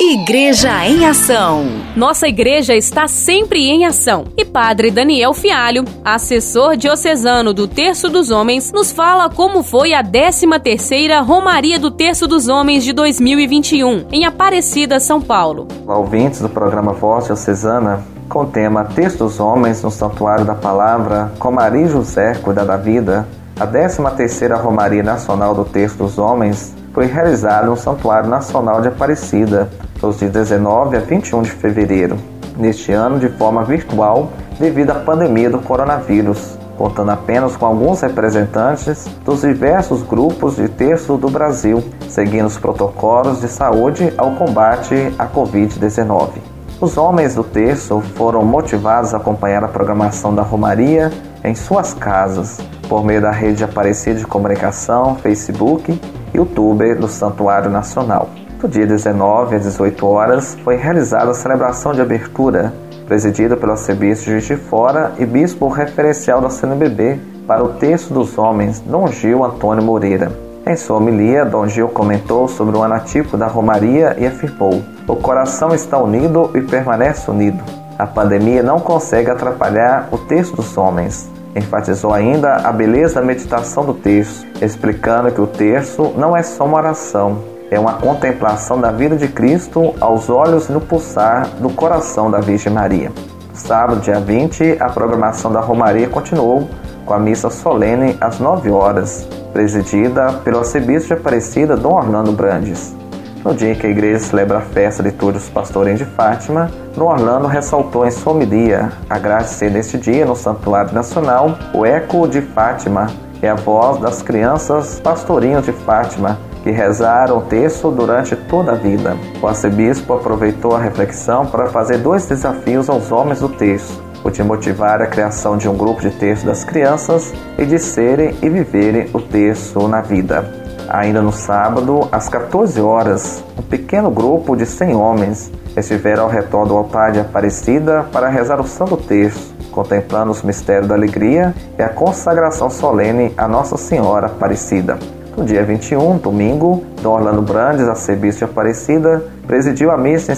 Igreja 0.00 0.86
em 0.86 1.04
Ação. 1.04 1.66
Nossa 1.96 2.28
igreja 2.28 2.74
está 2.76 3.08
sempre 3.08 3.66
em 3.66 3.86
ação. 3.86 4.26
E 4.36 4.44
Padre 4.44 4.90
Daniel 4.90 5.32
Fialho, 5.32 5.84
assessor 6.04 6.76
diocesano 6.76 7.52
do 7.54 7.66
Terço 7.66 8.08
dos 8.10 8.30
Homens, 8.30 8.70
nos 8.70 8.92
fala 8.92 9.28
como 9.30 9.62
foi 9.64 9.94
a 9.94 10.04
13ª 10.04 11.24
Romaria 11.24 11.78
do 11.78 11.90
Terço 11.90 12.28
dos 12.28 12.46
Homens 12.46 12.84
de 12.84 12.92
2021, 12.92 14.06
em 14.12 14.26
Aparecida, 14.26 15.00
São 15.00 15.20
Paulo. 15.20 15.66
Ouvintes 15.88 16.40
do 16.40 16.48
programa 16.50 16.92
Voz 16.92 17.24
Diocesana, 17.24 18.04
com 18.28 18.40
o 18.40 18.46
tema 18.46 18.84
Texto 18.84 19.18
dos 19.18 19.40
Homens 19.40 19.82
no 19.82 19.90
Santuário 19.90 20.44
da 20.44 20.54
Palavra, 20.54 21.32
com 21.38 21.50
Maria 21.50 21.88
José 21.88 22.34
Cuida 22.34 22.64
da 22.64 22.76
Vida, 22.76 23.26
a 23.58 23.66
13ª 23.66 24.60
Romaria 24.60 25.02
Nacional 25.02 25.54
do 25.54 25.64
Texto 25.64 25.98
dos 25.98 26.18
Homens 26.18 26.74
foi 26.92 27.06
realizada 27.06 27.66
no 27.66 27.76
Santuário 27.76 28.28
Nacional 28.28 28.80
de 28.80 28.88
Aparecida, 28.88 29.68
dos 30.00 30.18
dias 30.18 30.32
19 30.32 30.96
a 30.96 31.00
21 31.00 31.42
de 31.42 31.50
fevereiro, 31.50 32.16
neste 32.56 32.92
ano 32.92 33.18
de 33.18 33.28
forma 33.28 33.64
virtual 33.64 34.30
devido 34.58 34.90
à 34.90 34.94
pandemia 34.94 35.50
do 35.50 35.58
coronavírus, 35.58 36.58
contando 36.76 37.10
apenas 37.10 37.56
com 37.56 37.66
alguns 37.66 38.00
representantes 38.00 39.06
dos 39.24 39.42
diversos 39.42 40.02
grupos 40.02 40.56
de 40.56 40.68
texto 40.68 41.16
do 41.16 41.28
Brasil, 41.28 41.82
seguindo 42.08 42.46
os 42.46 42.58
protocolos 42.58 43.40
de 43.40 43.48
saúde 43.48 44.12
ao 44.16 44.32
combate 44.32 45.14
à 45.18 45.26
Covid-19. 45.26 46.55
Os 46.78 46.98
homens 46.98 47.34
do 47.34 47.42
terço 47.42 48.02
foram 48.16 48.44
motivados 48.44 49.14
a 49.14 49.16
acompanhar 49.16 49.64
a 49.64 49.68
programação 49.68 50.34
da 50.34 50.42
Romaria 50.42 51.10
em 51.42 51.54
suas 51.54 51.94
casas, 51.94 52.58
por 52.86 53.02
meio 53.02 53.22
da 53.22 53.30
rede 53.30 53.64
Aparecida 53.64 54.18
de 54.18 54.26
Comunicação, 54.26 55.16
Facebook 55.16 55.98
e 56.34 56.36
YouTube 56.36 56.94
do 56.96 57.08
Santuário 57.08 57.70
Nacional. 57.70 58.28
Do 58.60 58.68
dia 58.68 58.86
19 58.86 59.56
às 59.56 59.62
18 59.62 60.06
horas 60.06 60.54
foi 60.62 60.76
realizada 60.76 61.30
a 61.30 61.34
celebração 61.34 61.94
de 61.94 62.02
abertura, 62.02 62.74
presidida 63.06 63.56
pelo 63.56 63.72
arcebispo 63.72 64.26
de 64.26 64.32
Juiz 64.32 64.44
de 64.44 64.56
Fora 64.56 65.14
e 65.18 65.24
bispo 65.24 65.68
referencial 65.68 66.42
da 66.42 66.50
CNBB 66.50 67.18
para 67.46 67.64
o 67.64 67.74
texto 67.74 68.12
dos 68.12 68.36
homens, 68.36 68.80
Dom 68.80 69.06
Gil 69.06 69.42
Antônio 69.42 69.82
Moreira. 69.82 70.45
Em 70.68 70.74
sua 70.74 70.96
homilia, 70.96 71.44
Dom 71.44 71.68
Gil 71.68 71.88
comentou 71.88 72.48
sobre 72.48 72.76
o 72.76 72.82
anatipo 72.82 73.36
da 73.36 73.46
Romaria 73.46 74.16
e 74.18 74.26
afirmou: 74.26 74.82
O 75.06 75.14
coração 75.14 75.72
está 75.72 75.96
unido 75.96 76.50
e 76.56 76.60
permanece 76.60 77.30
unido. 77.30 77.62
A 77.96 78.04
pandemia 78.04 78.64
não 78.64 78.80
consegue 78.80 79.30
atrapalhar 79.30 80.08
o 80.10 80.18
texto 80.18 80.56
dos 80.56 80.76
homens. 80.76 81.30
Enfatizou 81.54 82.12
ainda 82.12 82.56
a 82.56 82.72
beleza 82.72 83.20
da 83.20 83.22
meditação 83.22 83.84
do 83.84 83.94
texto, 83.94 84.44
explicando 84.60 85.30
que 85.30 85.40
o 85.40 85.46
texto 85.46 86.12
não 86.16 86.36
é 86.36 86.42
só 86.42 86.64
uma 86.64 86.78
oração, 86.78 87.38
é 87.70 87.78
uma 87.78 87.92
contemplação 87.92 88.80
da 88.80 88.90
vida 88.90 89.14
de 89.14 89.28
Cristo 89.28 89.94
aos 90.00 90.28
olhos 90.28 90.68
e 90.68 90.72
no 90.72 90.80
pulsar 90.80 91.46
do 91.60 91.70
coração 91.70 92.28
da 92.28 92.40
Virgem 92.40 92.72
Maria. 92.72 93.12
Sábado, 93.54 94.00
dia 94.00 94.18
20, 94.18 94.78
a 94.80 94.88
programação 94.88 95.52
da 95.52 95.60
Romaria 95.60 96.08
continuou 96.08 96.68
com 97.06 97.14
a 97.14 97.20
missa 97.20 97.50
solene 97.50 98.16
às 98.20 98.40
9 98.40 98.68
horas, 98.72 99.26
presidida 99.56 100.34
pelo 100.44 100.58
arcebispo 100.58 101.08
de 101.08 101.14
Aparecida, 101.14 101.78
Dom 101.78 101.94
Orlando 101.94 102.30
Brandes. 102.30 102.94
No 103.42 103.54
dia 103.54 103.72
em 103.72 103.74
que 103.74 103.86
a 103.86 103.90
igreja 103.90 104.18
celebra 104.18 104.58
a 104.58 104.60
festa 104.60 105.02
de 105.02 105.10
todos 105.10 105.44
os 105.44 105.48
pastores 105.48 105.98
de 105.98 106.04
Fátima, 106.04 106.70
Dom 106.94 107.06
Orlando 107.06 107.46
ressaltou 107.46 108.06
em 108.06 108.10
sua 108.10 108.34
homilia 108.34 108.92
agradecer 109.08 109.70
neste 109.70 109.96
dia 109.96 110.26
no 110.26 110.36
Santuário 110.36 110.92
Nacional 110.92 111.56
o 111.72 111.86
eco 111.86 112.28
de 112.28 112.42
Fátima 112.42 113.06
e 113.42 113.46
a 113.46 113.54
voz 113.54 113.98
das 113.98 114.20
crianças 114.20 115.00
pastorinhos 115.00 115.64
de 115.64 115.72
Fátima 115.72 116.38
que 116.62 116.70
rezaram 116.70 117.38
o 117.38 117.42
texto 117.42 117.90
durante 117.90 118.36
toda 118.36 118.72
a 118.72 118.74
vida. 118.74 119.16
O 119.40 119.48
arcebispo 119.48 120.12
aproveitou 120.12 120.76
a 120.76 120.80
reflexão 120.80 121.46
para 121.46 121.68
fazer 121.68 121.96
dois 121.96 122.26
desafios 122.26 122.90
aos 122.90 123.10
homens 123.10 123.40
do 123.40 123.48
texto 123.48 124.05
o 124.24 124.30
de 124.30 124.42
motivar 124.42 125.00
a 125.02 125.06
criação 125.06 125.56
de 125.56 125.68
um 125.68 125.76
grupo 125.76 126.00
de 126.00 126.10
texto 126.10 126.46
das 126.46 126.64
crianças 126.64 127.32
e 127.58 127.64
de 127.64 127.78
serem 127.78 128.34
e 128.42 128.48
viverem 128.48 129.08
o 129.12 129.20
texto 129.20 129.86
na 129.88 130.00
vida. 130.00 130.66
Ainda 130.88 131.20
no 131.20 131.32
sábado, 131.32 132.08
às 132.12 132.28
14 132.28 132.80
horas, 132.80 133.42
um 133.58 133.62
pequeno 133.62 134.10
grupo 134.10 134.54
de 134.54 134.64
100 134.64 134.94
homens 134.94 135.50
estiveram 135.76 136.24
ao 136.24 136.28
redor 136.28 136.64
do 136.64 136.76
altar 136.76 137.12
de 137.12 137.20
Aparecida 137.20 138.06
para 138.12 138.28
rezar 138.28 138.60
o 138.60 138.66
Santo 138.66 138.96
Texto, 138.96 139.54
contemplando 139.72 140.30
os 140.30 140.42
mistérios 140.42 140.88
da 140.88 140.94
alegria 140.94 141.54
e 141.78 141.82
a 141.82 141.88
consagração 141.88 142.70
solene 142.70 143.32
a 143.36 143.48
Nossa 143.48 143.76
Senhora 143.76 144.26
Aparecida. 144.26 144.98
No 145.36 145.44
dia 145.44 145.62
21, 145.62 146.16
domingo, 146.16 146.82
Dom 147.02 147.12
Orlando 147.12 147.42
Brandes, 147.42 147.86
arcebispo 147.86 148.38
de 148.38 148.44
Aparecida, 148.44 149.22
presidiu 149.46 149.90
a 149.90 149.98
missa 149.98 150.32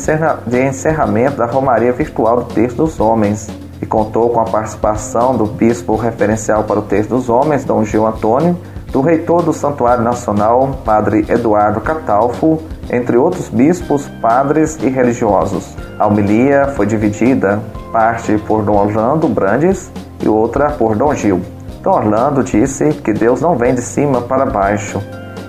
de 0.45 0.61
encerramento 0.61 1.37
da 1.37 1.47
Romaria 1.47 1.93
Virtual 1.93 2.39
do 2.39 2.53
Texto 2.53 2.79
dos 2.79 2.99
Homens, 2.99 3.49
e 3.81 3.87
contou 3.87 4.31
com 4.31 4.41
a 4.41 4.45
participação 4.45 5.37
do 5.37 5.47
bispo 5.47 5.97
referencial 5.97 6.65
para 6.65 6.81
o 6.81 6.83
texto 6.83 7.11
dos 7.11 7.29
homens, 7.29 7.65
Dom 7.65 7.85
Gil 7.85 8.07
Antônio, 8.07 8.57
do 8.93 9.01
reitor 9.01 9.43
do 9.43 9.53
Santuário 9.53 10.03
Nacional, 10.03 10.79
Padre 10.85 11.25
Eduardo 11.29 11.81
Catalfo, 11.81 12.61
entre 12.91 13.17
outros 13.17 13.49
bispos, 13.49 14.09
padres 14.21 14.79
e 14.83 14.89
religiosos. 14.89 15.77
A 15.99 16.07
homilia 16.07 16.69
foi 16.69 16.87
dividida, 16.87 17.61
parte 17.93 18.39
por 18.39 18.63
Dom 18.63 18.77
Orlando 18.77 19.29
Brandes 19.29 19.91
e 20.21 20.29
outra 20.29 20.71
por 20.71 20.97
Dom 20.97 21.15
Gil. 21.15 21.41
Dom 21.83 21.91
Orlando 21.91 22.43
disse 22.43 22.93
que 22.93 23.13
Deus 23.13 23.41
não 23.41 23.57
vem 23.57 23.75
de 23.75 23.83
cima 23.83 24.23
para 24.23 24.47
baixo. 24.47 25.03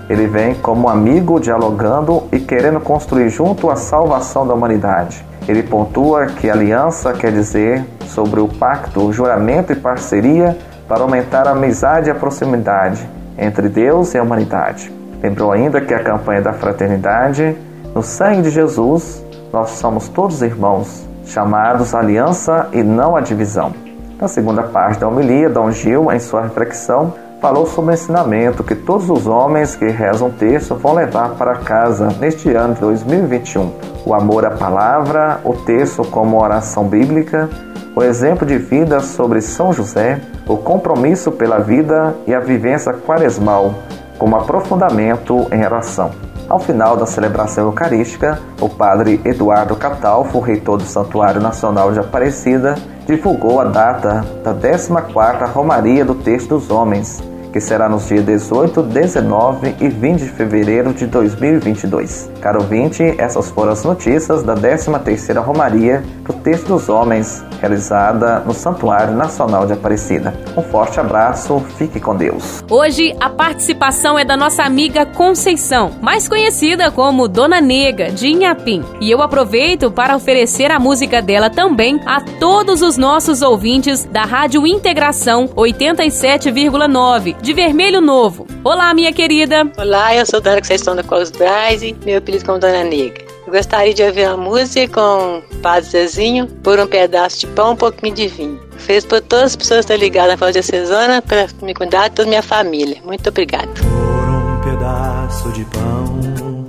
Ele 0.08 0.26
vem 0.26 0.54
como 0.54 0.88
amigo 0.88 1.40
dialogando 1.40 2.24
e 2.32 2.40
querendo 2.40 2.80
construir 2.80 3.30
junto 3.30 3.70
a 3.70 3.76
salvação 3.76 4.46
da 4.46 4.54
humanidade. 4.54 5.24
Ele 5.50 5.64
pontua 5.64 6.26
que 6.26 6.48
aliança 6.48 7.12
quer 7.12 7.32
dizer 7.32 7.84
sobre 8.06 8.38
o 8.38 8.46
pacto, 8.46 9.04
o 9.04 9.12
juramento 9.12 9.72
e 9.72 9.74
parceria 9.74 10.56
para 10.86 11.02
aumentar 11.02 11.48
a 11.48 11.50
amizade 11.50 12.06
e 12.06 12.12
a 12.12 12.14
proximidade 12.14 13.04
entre 13.36 13.68
Deus 13.68 14.14
e 14.14 14.18
a 14.18 14.22
humanidade. 14.22 14.92
Lembrou 15.20 15.50
ainda 15.50 15.80
que 15.80 15.92
a 15.92 16.04
campanha 16.04 16.40
da 16.40 16.52
fraternidade, 16.52 17.58
no 17.92 18.00
sangue 18.00 18.42
de 18.42 18.50
Jesus, 18.50 19.24
nós 19.52 19.70
somos 19.70 20.08
todos 20.08 20.40
irmãos, 20.40 21.04
chamados 21.26 21.96
à 21.96 21.98
aliança 21.98 22.68
e 22.72 22.84
não 22.84 23.16
à 23.16 23.20
divisão. 23.20 23.72
Na 24.20 24.28
segunda 24.28 24.62
parte 24.62 25.00
da 25.00 25.08
homilia, 25.08 25.50
Dom 25.50 25.72
Gil, 25.72 26.12
em 26.12 26.20
sua 26.20 26.42
reflexão, 26.42 27.12
falou 27.40 27.66
sobre 27.66 27.92
o 27.92 27.94
ensinamento 27.94 28.62
que 28.62 28.74
todos 28.74 29.08
os 29.08 29.26
homens 29.26 29.74
que 29.74 29.86
rezam 29.86 30.28
o 30.28 30.32
texto 30.32 30.74
vão 30.74 30.94
levar 30.94 31.30
para 31.30 31.56
casa 31.56 32.08
neste 32.20 32.50
ano 32.50 32.74
de 32.74 32.80
2021. 32.80 33.72
O 34.04 34.14
amor 34.14 34.44
à 34.44 34.50
palavra, 34.50 35.40
o 35.42 35.54
texto 35.54 36.04
como 36.04 36.40
oração 36.40 36.84
bíblica, 36.84 37.48
o 37.96 38.02
exemplo 38.02 38.46
de 38.46 38.58
vida 38.58 39.00
sobre 39.00 39.40
São 39.40 39.72
José, 39.72 40.20
o 40.46 40.56
compromisso 40.56 41.32
pela 41.32 41.58
vida 41.58 42.14
e 42.26 42.34
a 42.34 42.40
vivência 42.40 42.92
quaresmal 42.92 43.74
como 44.18 44.36
aprofundamento 44.36 45.46
em 45.50 45.64
oração. 45.64 46.10
Ao 46.46 46.58
final 46.58 46.96
da 46.96 47.06
celebração 47.06 47.66
eucarística, 47.66 48.38
o 48.60 48.68
padre 48.68 49.20
Eduardo 49.24 49.76
Catalfo, 49.76 50.40
reitor 50.40 50.78
do 50.78 50.84
Santuário 50.84 51.40
Nacional 51.40 51.92
de 51.92 52.00
Aparecida, 52.00 52.74
divulgou 53.06 53.60
a 53.60 53.64
data 53.64 54.24
da 54.42 54.52
14ª 54.52 55.48
Romaria 55.52 56.04
do 56.04 56.16
Texto 56.16 56.58
dos 56.58 56.70
Homens, 56.70 57.22
que 57.52 57.60
será 57.60 57.88
nos 57.88 58.08
dias 58.08 58.24
18, 58.24 58.82
19 58.82 59.76
e 59.80 59.88
20 59.88 60.20
de 60.20 60.28
fevereiro 60.28 60.92
de 60.92 61.06
2022. 61.06 62.30
Caro 62.40 62.62
ouvinte, 62.62 63.14
essas 63.18 63.50
foram 63.50 63.72
as 63.72 63.84
notícias 63.84 64.42
da 64.42 64.54
13ª 64.54 65.42
Romaria 65.44 66.02
do 66.24 66.32
Texto 66.32 66.68
dos 66.68 66.88
Homens, 66.88 67.44
realizada 67.60 68.40
no 68.40 68.54
Santuário 68.54 69.14
Nacional 69.14 69.66
de 69.66 69.74
Aparecida. 69.74 70.32
Um 70.56 70.62
forte 70.62 70.98
abraço, 70.98 71.60
fique 71.76 72.00
com 72.00 72.16
Deus. 72.16 72.64
Hoje 72.70 73.14
a 73.20 73.28
participação 73.28 74.18
é 74.18 74.24
da 74.24 74.36
nossa 74.36 74.62
amiga 74.62 75.04
Conceição, 75.04 75.90
mais 76.00 76.28
conhecida 76.28 76.90
como 76.90 77.28
Dona 77.28 77.60
Nega, 77.60 78.10
de 78.10 78.28
Inhapim. 78.28 78.82
E 79.00 79.10
eu 79.10 79.20
aproveito 79.20 79.90
para 79.90 80.16
oferecer 80.16 80.70
a 80.70 80.78
música 80.78 81.20
dela 81.20 81.50
também 81.50 82.00
a 82.06 82.22
todos 82.38 82.80
os 82.80 82.96
nossos 82.96 83.42
ouvintes 83.42 84.04
da 84.04 84.22
Rádio 84.22 84.66
Integração 84.66 85.48
87,9 85.48 87.36
de 87.40 87.52
Vermelho 87.52 88.00
Novo. 88.00 88.46
Olá, 88.64 88.94
minha 88.94 89.12
querida. 89.12 89.70
Olá, 89.76 90.14
eu 90.14 90.24
sou 90.24 90.40
Dona 90.40 90.58
Conceição 90.58 90.96
da 90.96 91.02
Cos 91.02 91.30
Braz, 91.30 91.82
meu 92.04 92.20
apelido 92.30 92.44
como 92.44 92.58
Dona 92.58 92.84
Negra. 92.84 93.24
Eu 93.46 93.52
gostaria 93.52 93.92
de 93.92 94.02
ouvir 94.02 94.24
a 94.24 94.36
música 94.36 94.88
com 94.88 95.42
Padre 95.60 95.90
Zezinho 95.90 96.46
por 96.46 96.78
um 96.78 96.86
pedaço 96.86 97.40
de 97.40 97.46
pão, 97.48 97.72
um 97.72 97.76
pouquinho 97.76 98.14
de 98.14 98.28
vinho. 98.28 98.60
Fez 98.78 99.04
por 99.04 99.20
todas 99.20 99.46
as 99.46 99.56
pessoas 99.56 99.84
que 99.84 99.92
estão 99.92 99.96
ligadas 99.96 100.30
na 100.30 100.36
Voz 100.36 100.52
Diocesana 100.52 101.20
para 101.20 101.48
me 101.62 101.74
cuidar 101.74 102.08
de 102.08 102.16
toda 102.16 102.28
a 102.28 102.30
minha 102.30 102.42
família. 102.42 102.98
Muito 103.04 103.28
obrigada. 103.28 103.68
Por 103.74 104.28
um 104.28 104.60
pedaço 104.62 105.50
de 105.52 105.64
pão 105.64 106.66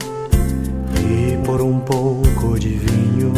e 1.08 1.38
por 1.46 1.62
um 1.62 1.80
pouco 1.80 2.60
de 2.60 2.70
vinho, 2.70 3.34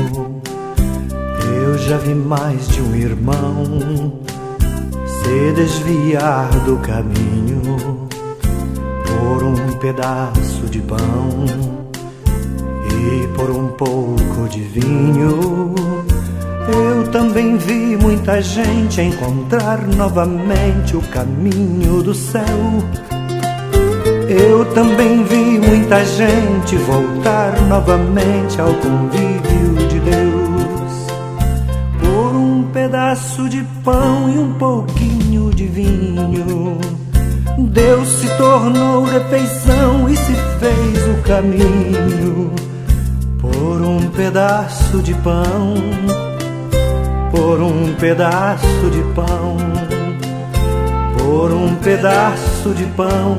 eu 1.62 1.78
já 1.78 1.98
vi 1.98 2.16
mais 2.16 2.68
de 2.70 2.82
um 2.82 2.96
irmão 2.96 4.14
se 5.06 5.52
desviar 5.54 6.50
do 6.66 6.78
caminho 6.78 8.08
por 9.06 9.44
um 9.44 9.78
pedaço 9.78 10.66
de 10.70 10.80
pão 10.80 11.73
e 13.04 13.28
por 13.36 13.50
um 13.50 13.68
pouco 13.70 14.48
de 14.50 14.62
vinho. 14.62 15.74
Eu 16.68 17.08
também 17.12 17.58
vi 17.58 17.98
muita 17.98 18.42
gente 18.42 19.02
encontrar 19.02 19.86
novamente 19.88 20.96
o 20.96 21.02
caminho 21.02 22.02
do 22.02 22.14
céu. 22.14 22.44
Eu 24.30 24.66
também 24.74 25.24
vi 25.24 25.60
muita 25.60 26.04
gente 26.06 26.76
voltar 26.78 27.60
novamente 27.68 28.60
ao 28.62 28.74
convívio 28.76 29.88
de 29.90 30.00
Deus. 30.00 31.08
Por 32.00 32.36
um 32.36 32.64
pedaço 32.72 33.50
de 33.50 33.64
pão 33.84 34.30
e 34.34 34.40
um 34.40 34.54
pouquinho 34.54 35.54
de 35.54 35.68
vinho. 35.68 36.78
Deus 37.58 38.08
se 38.08 38.28
tornou 38.38 39.04
refeição 39.04 40.10
e 40.10 40.16
se 40.16 40.34
fez 40.60 41.08
o 41.10 41.22
caminho 41.24 42.73
pedaço 44.16 45.02
de 45.02 45.14
pão, 45.16 45.74
por 47.32 47.60
um 47.62 47.94
pedaço 47.96 48.90
de 48.92 49.02
pão, 49.16 49.58
por 51.18 51.52
um 51.52 51.76
pedaço 51.76 52.70
de 52.76 52.86
pão, 52.96 53.38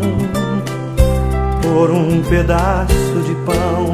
por 1.63 1.91
um 1.91 2.23
pedaço 2.23 3.21
de 3.25 3.35
pão. 3.47 3.94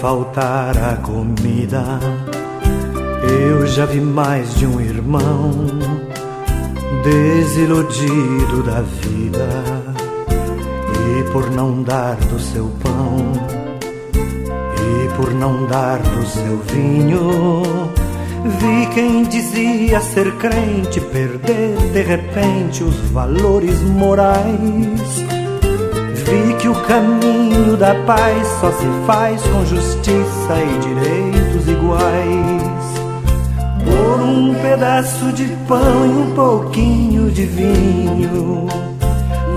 Faltar 0.00 0.76
a 0.78 0.96
comida. 0.96 1.82
Eu 3.48 3.66
já 3.66 3.84
vi 3.84 4.00
mais 4.00 4.54
de 4.54 4.66
um 4.66 4.80
irmão 4.80 5.50
desiludido 7.02 8.62
da 8.62 8.80
vida 8.82 9.48
e 11.18 11.32
por 11.32 11.50
não 11.50 11.82
dar 11.82 12.16
do 12.16 12.38
seu 12.38 12.70
pão 12.82 13.32
e 14.76 15.16
por 15.16 15.32
não 15.34 15.66
dar 15.66 15.98
do 15.98 16.26
seu 16.26 16.58
vinho. 16.72 17.62
Vi 18.44 18.86
quem 18.94 19.24
dizia 19.24 20.00
ser 20.00 20.32
crente 20.36 21.00
perder 21.00 21.76
de 21.92 22.02
repente 22.02 22.84
os 22.84 22.96
valores 23.10 23.80
morais 23.82 25.37
Vi 26.28 26.52
que 26.56 26.68
o 26.68 26.74
caminho 26.82 27.74
da 27.78 27.94
paz 28.04 28.46
só 28.60 28.70
se 28.70 28.86
faz 29.06 29.40
com 29.44 29.64
justiça 29.64 30.54
e 30.62 30.78
direitos 30.78 31.66
iguais. 31.66 32.82
Por 33.82 34.20
um 34.20 34.54
pedaço 34.60 35.32
de 35.32 35.46
pão 35.66 36.04
e 36.04 36.08
um 36.10 36.34
pouquinho 36.34 37.30
de 37.30 37.46
vinho, 37.46 38.66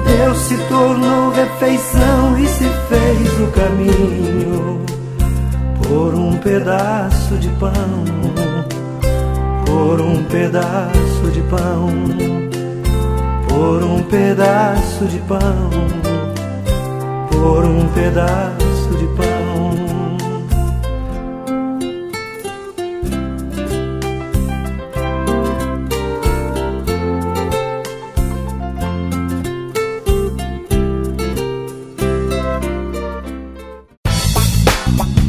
Deus 0.05 0.37
se 0.37 0.55
tornou 0.69 1.31
refeição 1.31 2.39
e 2.39 2.47
se 2.47 2.63
fez 2.87 3.41
o 3.41 3.47
caminho. 3.51 4.81
Por 5.83 6.15
um 6.15 6.37
pedaço 6.37 7.35
de 7.35 7.49
pão, 7.49 8.05
por 9.65 9.99
um 9.99 10.23
pedaço 10.23 11.31
de 11.33 11.41
pão, 11.41 11.89
por 13.49 13.83
um 13.83 14.01
pedaço 14.03 15.05
de 15.05 15.19
pão 15.19 16.10
por 17.41 17.65
um 17.65 17.87
pedaço 17.87 18.89
de 18.99 19.07
pão. 19.17 19.71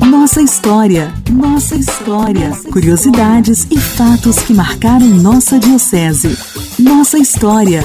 Nossa 0.06 0.42
história, 0.42 1.14
nossa 1.30 1.76
história, 1.76 2.50
curiosidades 2.70 3.66
e 3.70 3.78
fatos 3.78 4.38
que 4.40 4.52
marcaram 4.52 5.06
nossa 5.06 5.58
diocese. 5.58 6.36
Nossa 6.78 7.16
história. 7.16 7.82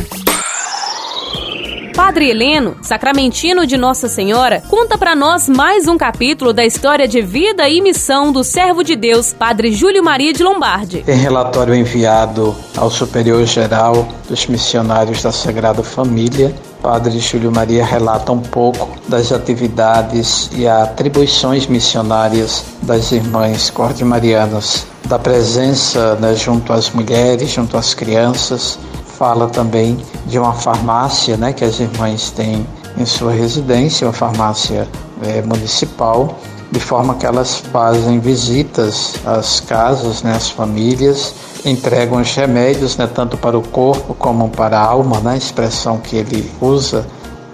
Padre 1.97 2.29
Heleno, 2.29 2.77
sacramentino 2.83 3.65
de 3.65 3.75
Nossa 3.75 4.07
Senhora, 4.07 4.61
conta 4.69 4.99
para 4.99 5.15
nós 5.15 5.49
mais 5.49 5.87
um 5.87 5.97
capítulo 5.97 6.53
da 6.53 6.63
história 6.63 7.07
de 7.07 7.23
vida 7.23 7.67
e 7.67 7.81
missão 7.81 8.31
do 8.31 8.43
servo 8.43 8.83
de 8.83 8.95
Deus, 8.95 9.33
Padre 9.33 9.71
Júlio 9.73 10.03
Maria 10.03 10.31
de 10.31 10.43
Lombardi. 10.43 11.03
Em 11.07 11.17
relatório 11.17 11.73
enviado 11.73 12.55
ao 12.77 12.91
Superior 12.91 13.43
Geral 13.45 14.07
dos 14.29 14.45
Missionários 14.45 15.23
da 15.23 15.31
Sagrada 15.31 15.81
Família, 15.81 16.53
Padre 16.83 17.17
Júlio 17.17 17.51
Maria 17.51 17.83
relata 17.83 18.31
um 18.31 18.41
pouco 18.41 18.87
das 19.07 19.31
atividades 19.31 20.51
e 20.53 20.67
atribuições 20.67 21.65
missionárias 21.65 22.63
das 22.83 23.11
irmãs 23.11 23.71
cordimarianas, 23.71 24.85
da 25.05 25.17
presença 25.17 26.13
né, 26.21 26.35
junto 26.35 26.71
às 26.71 26.91
mulheres, 26.91 27.49
junto 27.49 27.75
às 27.75 27.95
crianças, 27.95 28.77
fala 29.17 29.47
também 29.47 29.97
de 30.27 30.37
uma 30.37 30.53
farmácia 30.53 31.35
né, 31.35 31.51
que 31.51 31.65
as 31.65 31.79
irmãs 31.79 32.29
têm 32.29 32.65
em 32.97 33.05
sua 33.05 33.31
residência, 33.31 34.05
uma 34.05 34.13
farmácia 34.13 34.87
é, 35.23 35.41
municipal, 35.41 36.37
de 36.71 36.79
forma 36.79 37.15
que 37.15 37.25
elas 37.25 37.57
fazem 37.71 38.19
visitas 38.19 39.15
às 39.25 39.59
casas, 39.59 40.21
né, 40.21 40.33
às 40.35 40.49
famílias, 40.49 41.33
entregam 41.65 42.21
os 42.21 42.35
remédios 42.35 42.95
né, 42.97 43.07
tanto 43.07 43.37
para 43.37 43.57
o 43.57 43.61
corpo 43.61 44.13
como 44.13 44.49
para 44.49 44.77
a 44.77 44.83
alma, 44.83 45.19
né, 45.19 45.37
expressão 45.37 45.97
que 45.97 46.15
ele 46.15 46.51
usa, 46.61 47.05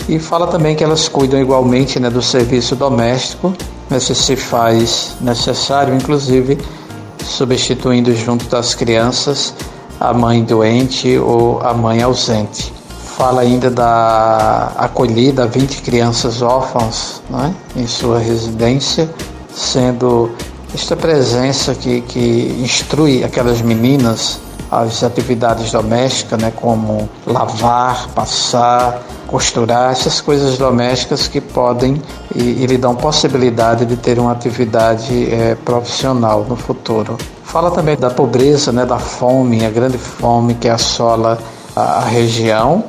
e 0.10 0.20
fala 0.20 0.48
também 0.48 0.76
que 0.76 0.84
elas 0.84 1.08
cuidam 1.08 1.40
igualmente 1.40 1.98
né, 2.00 2.10
do 2.10 2.22
serviço 2.22 2.76
doméstico, 2.76 3.54
né, 3.90 4.00
se 4.00 4.14
se 4.14 4.36
faz 4.36 5.16
necessário, 5.22 5.96
inclusive 5.96 6.58
substituindo 7.24 8.14
junto 8.14 8.46
das 8.48 8.76
crianças 8.76 9.54
a 10.04 10.14
mãe 10.14 10.44
doente 10.44 11.18
ou 11.18 11.62
a 11.62 11.74
mãe 11.74 12.04
ausente. 12.04 12.74
Fala 13.16 13.42
ainda 13.42 13.72
da 13.72 14.74
acolhida 14.76 15.44
a 15.44 15.48
20 15.48 15.82
crianças 15.82 16.42
órfãs 16.42 17.22
né, 17.30 17.56
em 17.74 17.88
sua 17.88 18.20
residência, 18.20 19.10
sendo 19.56 20.30
esta 20.76 20.98
presença 20.98 21.74
que, 21.74 22.02
que 22.02 22.60
instrui 22.62 23.24
aquelas 23.24 23.62
meninas 23.62 24.42
as 24.70 25.04
atividades 25.04 25.72
domésticas, 25.72 26.42
né, 26.42 26.52
como 26.54 27.08
lavar, 27.26 28.10
passar, 28.10 29.04
costurar, 29.28 29.92
essas 29.92 30.20
coisas 30.20 30.58
domésticas 30.58 31.28
que 31.28 31.40
podem 31.40 32.02
e, 32.36 32.42
e 32.42 32.66
lhe 32.66 32.78
dão 32.78 32.96
possibilidade 32.96 33.86
de 33.86 33.96
ter 33.96 34.18
uma 34.20 34.32
atividade 34.32 35.32
é, 35.32 35.56
profissional 35.64 36.44
no 36.50 36.56
futuro. 36.56 37.16
Fala 37.54 37.70
também 37.70 37.96
da 37.96 38.10
pobreza, 38.10 38.72
né, 38.72 38.84
da 38.84 38.98
fome, 38.98 39.64
a 39.64 39.70
grande 39.70 39.96
fome 39.96 40.56
que 40.56 40.68
assola 40.68 41.38
a, 41.76 42.00
a 42.00 42.02
região, 42.02 42.84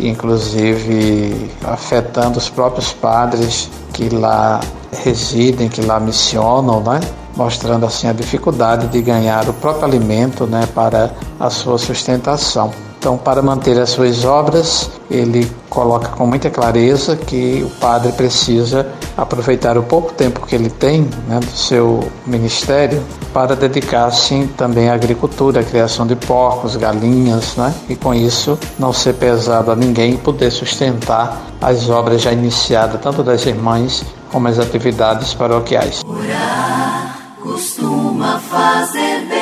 inclusive 0.00 1.50
afetando 1.62 2.38
os 2.38 2.48
próprios 2.48 2.94
padres 2.94 3.70
que 3.92 4.08
lá 4.08 4.60
residem, 5.04 5.68
que 5.68 5.82
lá 5.82 6.00
missionam, 6.00 6.80
né? 6.80 6.98
mostrando 7.36 7.84
assim 7.84 8.08
a 8.08 8.14
dificuldade 8.14 8.86
de 8.86 9.02
ganhar 9.02 9.46
o 9.50 9.52
próprio 9.52 9.84
alimento 9.84 10.46
né, 10.46 10.66
para 10.74 11.10
a 11.38 11.50
sua 11.50 11.76
sustentação. 11.76 12.72
Então, 12.98 13.16
para 13.16 13.42
manter 13.42 13.78
as 13.78 13.90
suas 13.90 14.24
obras, 14.24 14.90
ele 15.10 15.50
coloca 15.70 16.08
com 16.08 16.26
muita 16.26 16.50
clareza 16.50 17.14
que 17.14 17.62
o 17.64 17.70
padre 17.78 18.10
precisa 18.12 18.86
aproveitar 19.16 19.78
o 19.78 19.82
pouco 19.82 20.12
tempo 20.12 20.46
que 20.46 20.54
ele 20.54 20.70
tem 20.70 21.02
né, 21.28 21.38
do 21.38 21.56
seu 21.56 22.10
ministério 22.26 23.02
para 23.32 23.54
dedicar-se 23.54 24.48
também 24.56 24.88
à 24.88 24.94
agricultura, 24.94 25.60
à 25.60 25.64
criação 25.64 26.06
de 26.06 26.16
porcos, 26.16 26.74
galinhas, 26.76 27.54
né, 27.56 27.72
e 27.88 27.94
com 27.94 28.14
isso 28.14 28.58
não 28.78 28.92
ser 28.92 29.14
pesado 29.14 29.70
a 29.70 29.76
ninguém 29.76 30.14
e 30.14 30.18
poder 30.18 30.50
sustentar 30.50 31.40
as 31.60 31.88
obras 31.88 32.22
já 32.22 32.32
iniciadas, 32.32 33.00
tanto 33.00 33.22
das 33.22 33.44
irmãs 33.46 34.04
como 34.32 34.48
as 34.48 34.58
atividades 34.58 35.34
paroquiais. 35.34 36.02
Orar 36.06 37.16
costuma 37.42 38.38
fazer 38.38 39.26
bem. 39.28 39.35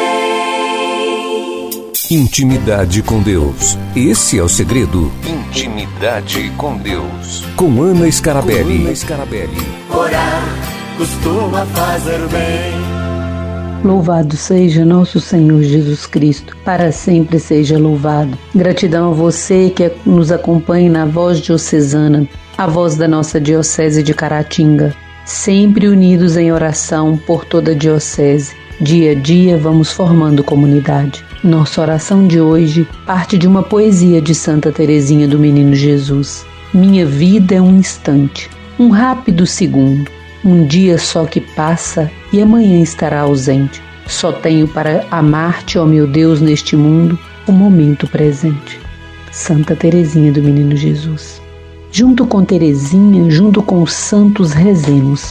Intimidade 2.14 3.02
com 3.02 3.20
Deus. 3.20 3.76
Esse 3.96 4.38
é 4.38 4.42
o 4.44 4.48
segredo. 4.48 5.10
Intimidade 5.26 6.48
com 6.56 6.76
Deus. 6.76 7.44
Com 7.56 7.82
Ana 7.82 8.08
Scarabelli. 8.08 8.78
Com 8.78 8.84
Ana 8.84 8.94
Scarabelli. 8.94 9.66
Orar 9.92 10.44
costuma 10.96 11.66
fazer 11.66 12.20
bem. 12.28 13.82
Louvado 13.84 14.36
seja 14.36 14.84
nosso 14.84 15.20
Senhor 15.20 15.60
Jesus 15.64 16.06
Cristo, 16.06 16.56
para 16.64 16.92
sempre 16.92 17.40
seja 17.40 17.76
louvado. 17.76 18.38
Gratidão 18.54 19.10
a 19.10 19.12
você 19.12 19.70
que 19.70 19.90
nos 20.06 20.30
acompanha 20.30 20.88
na 20.88 21.06
voz 21.06 21.40
diocesana 21.40 22.28
a 22.56 22.68
voz 22.68 22.96
da 22.96 23.08
nossa 23.08 23.40
Diocese 23.40 24.04
de 24.04 24.14
Caratinga, 24.14 24.94
sempre 25.24 25.88
unidos 25.88 26.36
em 26.36 26.52
oração 26.52 27.16
por 27.26 27.44
toda 27.44 27.72
a 27.72 27.74
Diocese. 27.74 28.54
Dia 28.80 29.10
a 29.10 29.14
dia 29.16 29.58
vamos 29.58 29.90
formando 29.90 30.44
comunidade. 30.44 31.24
Nossa 31.44 31.82
oração 31.82 32.26
de 32.26 32.40
hoje 32.40 32.88
parte 33.04 33.36
de 33.36 33.46
uma 33.46 33.62
poesia 33.62 34.18
de 34.18 34.34
Santa 34.34 34.72
Teresinha 34.72 35.28
do 35.28 35.38
Menino 35.38 35.74
Jesus. 35.74 36.46
Minha 36.72 37.04
vida 37.04 37.56
é 37.56 37.60
um 37.60 37.76
instante, 37.76 38.48
um 38.78 38.88
rápido 38.88 39.46
segundo, 39.46 40.10
um 40.42 40.66
dia 40.66 40.96
só 40.96 41.26
que 41.26 41.42
passa 41.42 42.10
e 42.32 42.40
amanhã 42.40 42.80
estará 42.80 43.20
ausente. 43.20 43.82
Só 44.06 44.32
tenho 44.32 44.66
para 44.66 45.06
amar-te, 45.10 45.78
ó 45.78 45.84
meu 45.84 46.06
Deus, 46.06 46.40
neste 46.40 46.76
mundo, 46.76 47.18
o 47.46 47.52
momento 47.52 48.06
presente. 48.06 48.80
Santa 49.30 49.76
Teresinha 49.76 50.32
do 50.32 50.42
Menino 50.42 50.74
Jesus. 50.74 51.42
Junto 51.92 52.24
com 52.24 52.42
Terezinha, 52.42 53.30
junto 53.30 53.62
com 53.62 53.82
os 53.82 53.92
santos, 53.92 54.54
rezemos. 54.54 55.30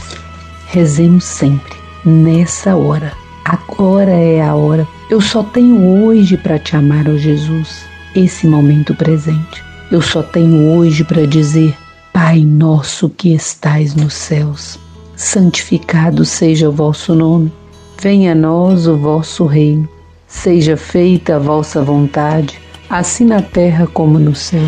Rezemos 0.68 1.24
sempre, 1.24 1.74
nessa 2.04 2.76
hora. 2.76 3.23
Agora 3.44 4.10
é 4.10 4.40
a 4.40 4.54
hora. 4.54 4.88
Eu 5.10 5.20
só 5.20 5.42
tenho 5.42 6.02
hoje 6.02 6.36
para 6.36 6.58
te 6.58 6.74
amar, 6.76 7.06
ó 7.08 7.16
Jesus, 7.16 7.84
esse 8.14 8.46
momento 8.46 8.94
presente. 8.94 9.62
Eu 9.92 10.00
só 10.00 10.22
tenho 10.22 10.72
hoje 10.72 11.04
para 11.04 11.26
dizer: 11.26 11.76
Pai 12.12 12.40
nosso 12.40 13.10
que 13.10 13.34
estais 13.34 13.94
nos 13.94 14.14
céus, 14.14 14.78
santificado 15.14 16.24
seja 16.24 16.68
o 16.68 16.72
vosso 16.72 17.14
nome. 17.14 17.52
Venha 18.00 18.32
a 18.32 18.34
nós 18.34 18.86
o 18.86 18.96
vosso 18.96 19.44
reino. 19.44 19.88
Seja 20.26 20.76
feita 20.76 21.36
a 21.36 21.38
vossa 21.38 21.82
vontade, 21.82 22.58
assim 22.88 23.24
na 23.24 23.42
terra 23.42 23.86
como 23.86 24.18
no 24.18 24.34
céu. 24.34 24.66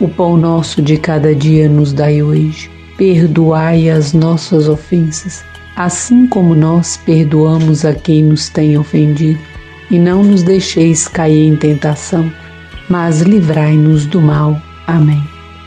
O 0.00 0.08
pão 0.08 0.36
nosso 0.36 0.80
de 0.80 0.96
cada 0.96 1.34
dia 1.34 1.68
nos 1.68 1.92
dai 1.92 2.22
hoje. 2.22 2.70
Perdoai 2.96 3.88
as 3.88 4.12
nossas 4.12 4.68
ofensas, 4.68 5.44
assim 5.78 6.26
como 6.26 6.56
nós 6.56 6.96
perdoamos 6.96 7.84
a 7.84 7.94
quem 7.94 8.24
nos 8.24 8.48
tem 8.48 8.76
ofendido. 8.76 9.38
E 9.88 9.96
não 9.96 10.24
nos 10.24 10.42
deixeis 10.42 11.06
cair 11.06 11.46
em 11.46 11.56
tentação, 11.56 12.30
mas 12.90 13.22
livrai-nos 13.22 14.04
do 14.04 14.20
mal. 14.20 14.60
Amém. 14.88 15.22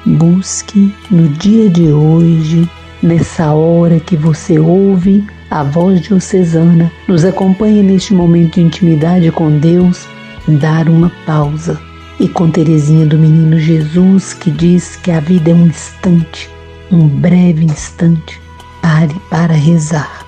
Busque 0.06 0.94
no 1.10 1.30
dia 1.30 1.70
de 1.70 1.88
hoje, 1.88 2.70
nessa 3.02 3.54
hora 3.54 4.02
que 4.02 4.18
você 4.18 4.60
ouve 4.60 5.26
a 5.50 5.64
voz 5.64 6.02
diocesana, 6.02 6.92
nos 7.08 7.24
acompanhe 7.24 7.82
neste 7.82 8.14
momento 8.14 8.56
de 8.56 8.62
intimidade 8.62 9.32
com 9.32 9.58
Deus, 9.60 10.06
dar 10.46 10.90
uma 10.90 11.12
pausa 11.26 11.80
e 12.20 12.28
com 12.28 12.52
Teresinha 12.52 13.06
do 13.06 13.18
Menino 13.18 13.58
Jesus, 13.58 14.34
que 14.34 14.52
diz 14.52 14.98
que 14.98 15.10
a 15.10 15.22
vida 15.22 15.52
é 15.52 15.54
um 15.54 15.68
instante, 15.68 16.50
um 16.92 17.08
breve 17.08 17.64
instante. 17.64 18.41
Pare 18.82 19.16
para 19.30 19.54
rezar. 19.54 20.26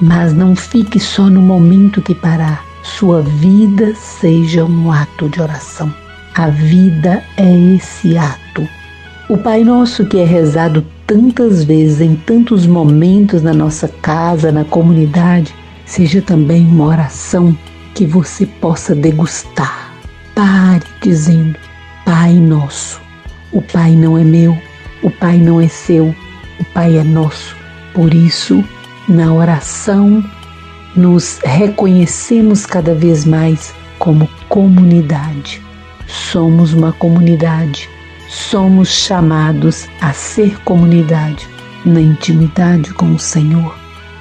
Mas 0.00 0.32
não 0.32 0.54
fique 0.56 0.98
só 0.98 1.24
no 1.24 1.40
momento 1.40 2.00
que 2.00 2.14
parar. 2.14 2.64
Sua 2.82 3.20
vida 3.20 3.94
seja 3.94 4.64
um 4.64 4.90
ato 4.90 5.28
de 5.28 5.40
oração. 5.40 5.92
A 6.34 6.48
vida 6.48 7.22
é 7.36 7.74
esse 7.74 8.16
ato. 8.16 8.66
O 9.28 9.36
Pai 9.36 9.62
Nosso 9.62 10.06
que 10.06 10.18
é 10.18 10.24
rezado 10.24 10.84
tantas 11.06 11.64
vezes, 11.64 12.00
em 12.00 12.16
tantos 12.16 12.66
momentos 12.66 13.42
na 13.42 13.52
nossa 13.52 13.88
casa, 13.88 14.50
na 14.50 14.64
comunidade, 14.64 15.54
seja 15.84 16.22
também 16.22 16.64
uma 16.66 16.86
oração 16.86 17.56
que 17.94 18.06
você 18.06 18.46
possa 18.46 18.94
degustar 18.94 19.90
Pare 20.40 20.82
dizendo: 21.02 21.54
Pai 22.04 22.32
nosso. 22.32 22.98
O 23.52 23.60
Pai 23.60 23.90
não 23.90 24.16
é 24.16 24.24
meu, 24.24 24.56
o 25.02 25.10
Pai 25.10 25.36
não 25.36 25.60
é 25.60 25.68
seu, 25.68 26.14
o 26.58 26.64
Pai 26.72 26.96
é 26.96 27.04
nosso. 27.04 27.54
Por 27.94 28.14
isso, 28.14 28.64
na 29.08 29.32
oração, 29.32 30.24
nos 30.94 31.38
reconhecemos 31.44 32.66
cada 32.66 32.94
vez 32.94 33.24
mais 33.24 33.74
como 33.98 34.28
comunidade. 34.48 35.62
Somos 36.06 36.72
uma 36.72 36.92
comunidade. 36.92 37.88
Somos 38.28 38.88
chamados 38.88 39.88
a 40.00 40.12
ser 40.12 40.60
comunidade 40.62 41.48
na 41.84 42.00
intimidade 42.00 42.92
com 42.94 43.14
o 43.14 43.18
Senhor. 43.18 43.76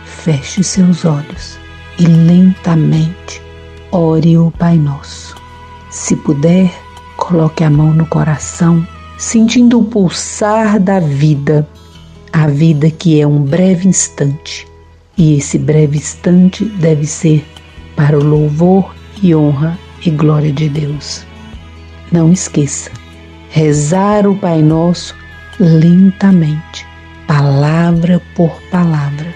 Feche 0.06 0.64
seus 0.64 1.06
olhos 1.06 1.60
e 2.00 2.06
lentamente 2.06 3.42
ore 3.92 4.38
o 4.38 4.52
Pai 4.52 4.78
Nosso. 4.78 5.36
Se 5.90 6.16
puder, 6.16 6.72
coloque 7.18 7.64
a 7.64 7.70
mão 7.70 7.94
no 7.94 8.06
coração, 8.06 8.86
sentindo 9.18 9.80
o 9.80 9.84
pulsar 9.84 10.80
da 10.80 11.00
vida, 11.00 11.68
a 12.32 12.48
vida 12.48 12.89
que 12.89 13.20
é 13.20 13.28
um 13.28 13.42
breve 13.42 13.88
instante. 13.88 14.68
E 15.18 15.38
esse 15.38 15.58
breve 15.58 15.98
instante 15.98 16.65
deve 16.65 17.06
ser 17.06 17.46
para 17.96 18.18
o 18.18 18.24
louvor 18.24 18.96
e 19.22 19.36
honra 19.36 19.78
e 20.06 20.10
glória 20.10 20.52
de 20.52 20.70
Deus. 20.70 21.26
Não 22.12 22.32
esqueça, 22.32 22.89
rezar 23.50 24.26
o 24.28 24.36
Pai 24.36 24.62
Nosso 24.62 25.15
lentamente, 25.60 26.88
palavra 27.28 28.22
por 28.36 28.62
palavra, 28.72 29.34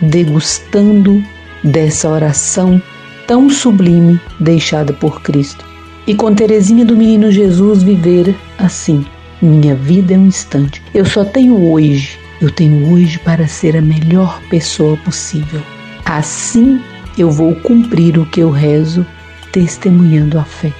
degustando 0.00 1.22
dessa 1.64 2.08
oração 2.08 2.80
tão 3.26 3.50
sublime 3.50 4.20
deixada 4.38 4.92
por 4.92 5.22
Cristo 5.22 5.64
e 6.06 6.14
com 6.14 6.34
Terezinha 6.34 6.84
do 6.84 6.96
Menino 6.96 7.32
Jesus 7.32 7.82
viver 7.82 8.34
assim. 8.58 9.04
Minha 9.46 9.76
vida 9.76 10.12
é 10.12 10.18
um 10.18 10.26
instante. 10.26 10.82
Eu 10.92 11.04
só 11.04 11.24
tenho 11.24 11.70
hoje. 11.70 12.18
Eu 12.40 12.50
tenho 12.50 12.92
hoje 12.92 13.16
para 13.20 13.46
ser 13.46 13.76
a 13.76 13.80
melhor 13.80 14.42
pessoa 14.50 14.96
possível. 14.96 15.62
Assim 16.04 16.80
eu 17.16 17.30
vou 17.30 17.54
cumprir 17.54 18.18
o 18.18 18.26
que 18.26 18.40
eu 18.40 18.50
rezo, 18.50 19.06
testemunhando 19.52 20.36
a 20.36 20.42
fé. 20.42 20.72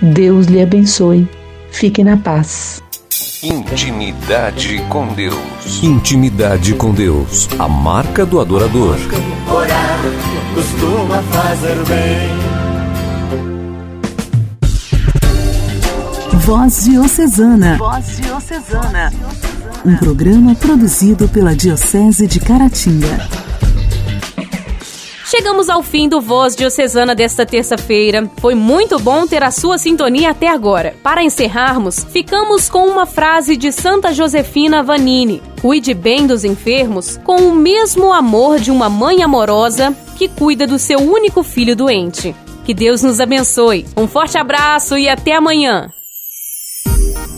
Deus 0.00 0.46
lhe 0.46 0.62
abençoe. 0.62 1.28
Fique 1.70 2.02
na 2.02 2.16
paz. 2.16 2.82
Intimidade 3.42 4.82
com 4.88 5.08
Deus. 5.08 5.82
Intimidade 5.82 6.72
com 6.72 6.94
Deus. 6.94 7.50
A 7.58 7.68
marca 7.68 8.24
do 8.24 8.40
adorador. 8.40 8.96
Orar 9.46 10.00
costuma 10.54 11.22
fazer 11.22 11.76
bem. 11.84 12.65
Voz 16.40 16.84
Diocesana. 16.84 17.76
Voz 17.78 18.18
Diocesana. 18.18 19.12
Um 19.84 19.96
programa 19.96 20.54
produzido 20.54 21.28
pela 21.28 21.56
Diocese 21.56 22.26
de 22.26 22.38
Caratinga. 22.38 23.28
Chegamos 25.24 25.68
ao 25.68 25.82
fim 25.82 26.08
do 26.08 26.20
Voz 26.20 26.54
Diocesana 26.54 27.14
desta 27.14 27.44
terça-feira. 27.44 28.30
Foi 28.36 28.54
muito 28.54 28.98
bom 28.98 29.26
ter 29.26 29.42
a 29.42 29.50
sua 29.50 29.78
sintonia 29.78 30.30
até 30.30 30.48
agora. 30.48 30.94
Para 31.02 31.24
encerrarmos, 31.24 32.04
ficamos 32.04 32.68
com 32.68 32.86
uma 32.86 33.06
frase 33.06 33.56
de 33.56 33.72
Santa 33.72 34.12
Josefina 34.12 34.82
Vanini: 34.82 35.42
Cuide 35.60 35.94
bem 35.94 36.26
dos 36.26 36.44
enfermos 36.44 37.18
com 37.24 37.36
o 37.36 37.54
mesmo 37.54 38.12
amor 38.12 38.60
de 38.60 38.70
uma 38.70 38.88
mãe 38.88 39.22
amorosa 39.22 39.92
que 40.16 40.28
cuida 40.28 40.66
do 40.66 40.78
seu 40.78 40.98
único 40.98 41.42
filho 41.42 41.74
doente. 41.74 42.36
Que 42.64 42.74
Deus 42.74 43.02
nos 43.02 43.20
abençoe. 43.20 43.86
Um 43.96 44.06
forte 44.06 44.38
abraço 44.38 44.96
e 44.96 45.08
até 45.08 45.34
amanhã. 45.34 45.90